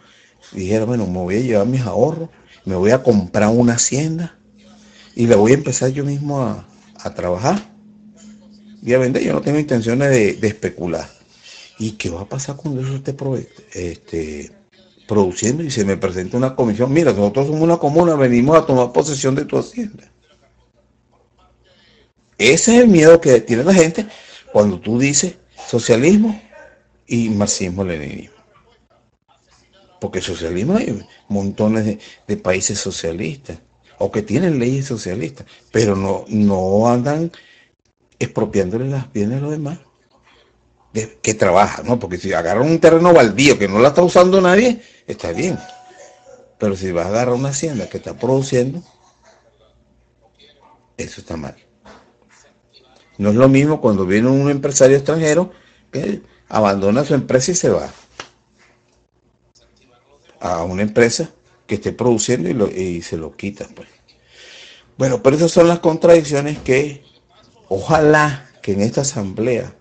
dijera, 0.52 0.86
bueno, 0.86 1.06
me 1.08 1.20
voy 1.20 1.36
a 1.36 1.40
llevar 1.40 1.68
mis 1.68 1.82
ahorros, 1.82 2.30
me 2.66 2.76
voy 2.76 2.92
a 2.92 3.04
comprar 3.04 3.50
una 3.50 3.74
hacienda 3.74 4.38
y 5.16 5.28
le 5.28 5.36
voy 5.36 5.52
a 5.52 5.56
empezar 5.56 5.90
yo 5.90 6.04
mismo 6.04 6.42
a, 6.42 6.68
trabajar 7.16 7.74
y 8.84 8.94
a 8.94 9.00
vender. 9.00 9.24
Yo 9.24 9.34
no 9.34 9.42
tengo 9.42 9.60
intenciones 9.60 10.10
de, 10.10 10.48
especular. 10.48 11.10
¿Y 11.80 11.94
qué 11.94 12.10
va 12.10 12.22
a 12.22 12.30
pasar 12.30 12.58
cuando 12.58 12.82
eso 12.82 12.96
esté 12.96 13.16
este, 13.74 14.52
produciendo 15.08 15.64
y 15.64 15.72
se 15.72 15.84
me 15.84 15.98
presenta 15.98 16.38
una 16.38 16.56
comisión? 16.56 16.94
Mira, 16.94 17.12
nosotros 17.12 17.48
somos 17.48 17.62
una 17.62 17.78
comuna, 17.78 18.16
venimos 18.16 18.58
a 18.58 18.66
tomar 18.66 18.92
posesión 18.92 19.34
de 19.36 19.46
tu 19.46 19.58
hacienda. 19.58 20.12
Ese 22.38 22.76
es 22.76 22.84
el 22.84 22.88
miedo 22.88 23.20
que 23.22 23.42
tiene 23.42 23.64
la 23.64 23.74
gente 23.74 24.08
cuando 24.52 24.80
tú 24.80 25.00
dices 25.00 25.36
socialismo 25.68 26.40
y 27.08 27.30
marxismo-leninismo. 27.30 28.36
Porque 30.00 30.22
socialismo 30.22 30.78
hay 30.78 31.06
montones 31.28 32.00
de, 32.28 32.38
países 32.38 32.80
socialistas 32.80 33.60
o 34.00 34.12
que 34.12 34.24
tienen 34.24 34.60
leyes 34.60 34.86
socialistas, 34.86 35.46
pero 35.72 35.96
no, 35.96 36.26
no 36.28 36.88
andan 36.88 37.32
expropiándole 38.18 38.90
las 38.90 39.12
bienes 39.14 39.38
a 39.38 39.42
los 39.42 39.52
demás 39.52 39.78
que 41.22 41.34
trabajan, 41.34 41.86
¿no? 41.86 42.00
Porque 42.00 42.18
si 42.18 42.34
agarran 42.34 42.68
un 42.68 42.80
terreno 42.80 43.14
baldío 43.14 43.58
que 43.58 43.68
no 43.68 43.80
la 43.80 43.90
está 43.90 44.04
usando 44.04 44.42
nadie, 44.42 44.82
está 45.08 45.32
bien. 45.32 45.58
Pero 46.58 46.76
si 46.76 46.92
vas 46.92 47.06
a 47.06 47.10
agarrar 47.10 47.36
una 47.36 47.50
hacienda 47.50 47.88
que 47.88 47.98
está 47.98 48.18
produciendo, 48.18 48.84
eso 50.98 51.22
está 51.22 51.38
mal. 51.38 51.56
No 53.22 53.30
es 53.30 53.36
lo 53.36 53.48
mismo 53.48 53.82
cuando 53.82 54.08
viene 54.08 54.30
un 54.30 54.50
empresario 54.50 54.98
extranjero 54.98 55.52
que 55.92 56.22
abandona 56.50 57.06
su 57.06 57.14
empresa 57.14 57.52
y 57.52 57.56
se 57.56 57.70
va 57.70 57.88
a 60.40 60.64
una 60.64 60.82
empresa 60.82 61.30
que 61.68 61.76
esté 61.76 61.92
produciendo 61.92 62.68
y, 62.68 63.04
se 63.04 63.18
lo 63.18 63.38
quitan. 63.38 63.76
Pues. 63.76 63.88
Bueno, 64.98 65.22
pero 65.22 65.36
esas 65.36 65.52
son 65.52 65.68
las 65.68 65.78
contradicciones 65.78 66.58
que 66.58 67.04
ojalá 67.70 68.50
que 68.64 68.72
en 68.72 68.82
esta 68.82 69.02
asamblea 69.02 69.76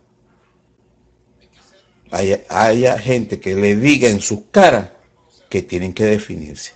haya, 2.11 2.99
gente 2.99 3.41
que 3.41 3.55
le 3.55 3.75
diga 3.75 4.11
en 4.11 4.21
sus 4.21 4.41
caras 4.51 4.91
que 5.49 5.63
tienen 5.63 5.95
que 5.95 6.05
definirse. 6.05 6.75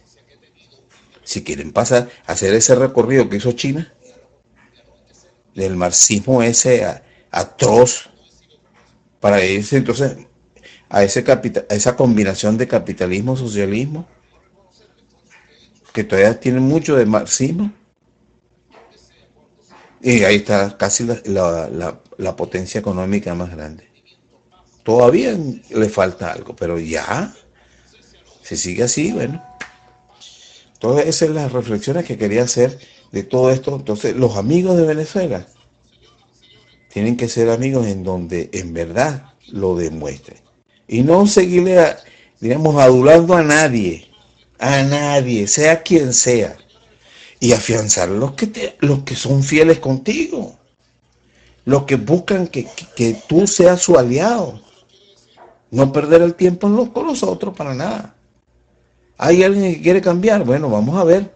Si 1.24 1.44
quieren 1.44 1.72
pasar 1.72 2.08
a 2.26 2.32
hacer 2.32 2.54
ese 2.54 2.74
recorrido 2.74 3.28
que 3.28 3.36
hizo 3.36 3.52
China, 3.52 3.93
del 5.54 5.76
marxismo 5.76 6.42
ese 6.42 6.84
atroz, 7.30 8.10
para 9.20 9.44
irse 9.44 9.76
entonces 9.76 10.16
a, 10.88 11.02
ese 11.02 11.24
a 11.28 11.74
esa 11.74 11.96
combinación 11.96 12.58
de 12.58 12.68
capitalismo-socialismo, 12.68 14.06
que 15.92 16.04
todavía 16.04 16.38
tiene 16.38 16.60
mucho 16.60 16.96
de 16.96 17.06
marxismo. 17.06 17.72
Y 20.02 20.24
ahí 20.24 20.36
está 20.36 20.76
casi 20.76 21.06
la, 21.06 22.36
potencia 22.36 22.80
económica 22.80 23.34
más 23.34 23.50
grande. 23.50 23.88
Todavía 24.82 25.34
le 25.70 25.88
falta 25.88 26.30
algo, 26.32 26.54
pero 26.54 26.78
ya, 26.78 27.32
si 28.42 28.56
sigue 28.56 28.82
así, 28.82 29.12
bueno. 29.12 29.42
Todas 30.78 31.06
esas 31.06 31.28
son 31.28 31.36
las 31.36 31.52
reflexiones 31.52 32.04
que 32.04 32.18
quería 32.18 32.42
hacer 32.42 32.78
de 33.14 33.22
todo 33.22 33.50
esto. 33.50 33.76
Entonces, 33.76 34.16
los 34.16 34.36
amigos 34.36 34.76
de 34.76 34.84
Venezuela 34.84 35.46
tienen 36.92 37.16
que 37.16 37.28
ser 37.28 37.48
amigos 37.48 37.86
en 37.86 38.04
donde 38.04 38.50
en 38.52 38.74
verdad 38.74 39.32
lo 39.48 39.76
demuestren 39.76 40.38
y 40.86 41.02
no 41.02 41.26
seguirle, 41.26 41.96
digamos, 42.40 42.76
adulando 42.76 43.34
a 43.34 43.42
nadie, 43.42 44.10
a 44.58 44.82
nadie, 44.82 45.46
sea 45.46 45.82
quien 45.82 46.12
sea, 46.12 46.56
y 47.40 47.52
afianzar 47.52 48.08
los 48.08 48.32
que, 48.32 48.46
te, 48.46 48.76
los 48.80 49.02
que 49.04 49.16
son 49.16 49.42
fieles 49.42 49.78
contigo, 49.78 50.58
los 51.64 51.84
que 51.84 51.96
buscan 51.96 52.48
que, 52.48 52.68
tú 53.28 53.46
seas 53.46 53.80
su 53.82 53.98
aliado, 53.98 54.60
no 55.70 55.92
perder 55.92 56.22
el 56.22 56.34
tiempo 56.34 56.92
con 56.92 57.06
los 57.06 57.22
otros 57.22 57.56
para 57.56 57.74
nada. 57.74 58.14
¿Hay 59.16 59.42
alguien 59.42 59.74
que 59.74 59.82
quiere 59.82 60.00
cambiar? 60.00 60.44
Bueno, 60.44 60.68
vamos 60.68 60.96
a 60.96 61.04
ver. 61.04 61.34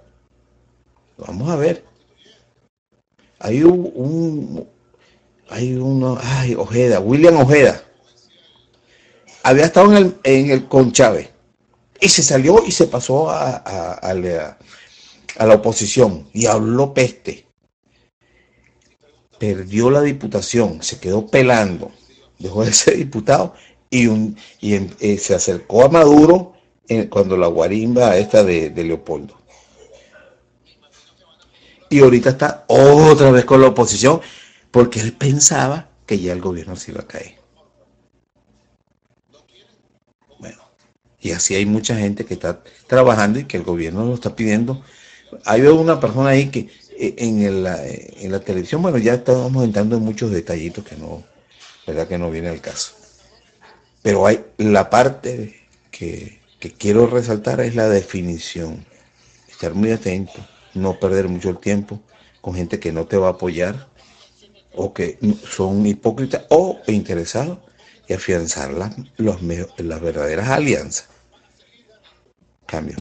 Vamos 1.19 1.51
a 1.51 1.57
ver. 1.57 1.85
Hay 3.41 3.63
un, 3.63 4.67
hay 5.49 5.75
uno, 5.75 6.19
ay, 6.21 6.55
Ojeda, 6.55 7.01
William 7.01 7.37
Ojeda 7.37 7.83
había 9.43 9.65
estado 9.65 9.93
en 9.93 9.97
el, 9.97 10.17
en 10.25 10.51
el 10.51 10.69
con 10.69 10.93
Chávez 10.93 11.31
y 12.01 12.09
se 12.09 12.23
salió 12.23 12.65
y 12.67 12.73
se 12.73 12.87
pasó 12.87 13.31
a, 13.31 14.15
la, 14.15 15.55
oposición 15.55 16.29
y 16.33 16.47
habló 16.47 16.93
peste 16.93 17.47
perdió 19.39 19.91
la 19.91 20.03
diputación, 20.03 20.83
se 20.83 20.99
quedó 20.99 21.27
pelando, 21.29 21.93
dejó 22.39 22.65
de 22.65 22.73
ser 22.73 22.97
diputado 22.97 23.55
y, 23.89 24.09
un, 24.09 24.37
y 24.61 24.75
eh, 24.75 25.17
se 25.19 25.35
acercó 25.35 25.85
a 25.85 25.89
Maduro 25.89 26.55
cuando 27.09 27.37
la 27.37 27.47
guarimba 27.47 28.17
esta 28.17 28.43
de, 28.43 28.71
de 28.71 28.85
Leopoldo. 28.85 29.39
Y 31.91 32.01
ahorita 32.01 32.31
está 32.31 32.65
otra 32.69 33.31
vez 33.31 33.45
con 33.45 33.61
la 33.61 33.69
oposición 33.69 34.21
porque 34.71 35.01
él 35.01 35.13
pensaba 35.13 35.89
que 36.07 36.19
ya 36.19 36.33
el 36.33 36.41
gobierno 36.41 36.77
se 36.77 36.93
iba 36.93 37.01
a 37.01 37.07
caer. 37.07 37.37
Bueno, 40.39 40.59
y 41.21 41.33
así 41.33 41.55
hay 41.55 41.67
mucha 41.67 41.97
gente 41.97 42.25
que 42.25 42.35
está 42.35 42.63
trabajando 42.87 43.39
y 43.39 43.45
que 43.45 43.57
el 43.57 43.63
gobierno 43.65 44.05
lo 44.05 44.15
está 44.15 44.35
pidiendo. 44.35 44.83
Hay 45.45 45.63
una 45.63 46.01
persona 46.01 46.31
ahí 46.31 46.51
que 46.51 46.71
eh, 46.99 47.15
en, 47.19 47.43
en 47.43 48.33
la 48.33 48.41
televisión, 48.41 48.83
bueno, 48.83 48.99
ya 48.99 49.15
estamos 49.15 49.65
entrando 49.65 49.97
en 49.97 50.03
muchos 50.03 50.31
detallitos 50.31 50.85
que 50.85 50.97
no, 50.97 51.25
verdad 51.87 52.07
que 52.09 52.19
no 52.19 52.31
viene 52.31 52.49
al 52.49 52.61
caso. 52.61 52.93
Pero 54.03 54.27
hay 54.27 54.45
la 54.59 54.91
parte 54.91 55.67
que, 55.91 56.41
que 56.59 56.73
quiero 56.73 57.07
resaltar 57.07 57.61
es 57.61 57.75
la 57.75 57.89
definición. 57.89 58.85
Estar 59.49 59.75
muy 59.75 59.91
atento, 59.91 60.47
no 60.79 60.99
perder 60.99 61.29
mucho 61.29 61.51
el 61.51 61.59
tiempo 61.59 62.01
con 62.41 62.55
gente 62.55 62.81
que 62.81 62.93
no 62.93 63.07
te 63.07 63.17
va 63.17 63.29
a 63.29 63.33
apoyar 63.33 63.89
o 64.75 64.95
que 64.95 65.19
son 65.47 65.87
hipócritas 65.87 66.45
o 66.49 66.81
interesados 66.87 67.59
y 68.07 68.15
afianzar 68.15 68.73
las, 68.73 68.97
las 69.19 70.01
verdaderas 70.01 70.49
alianzas. 70.49 71.09
Cambio. 72.67 72.97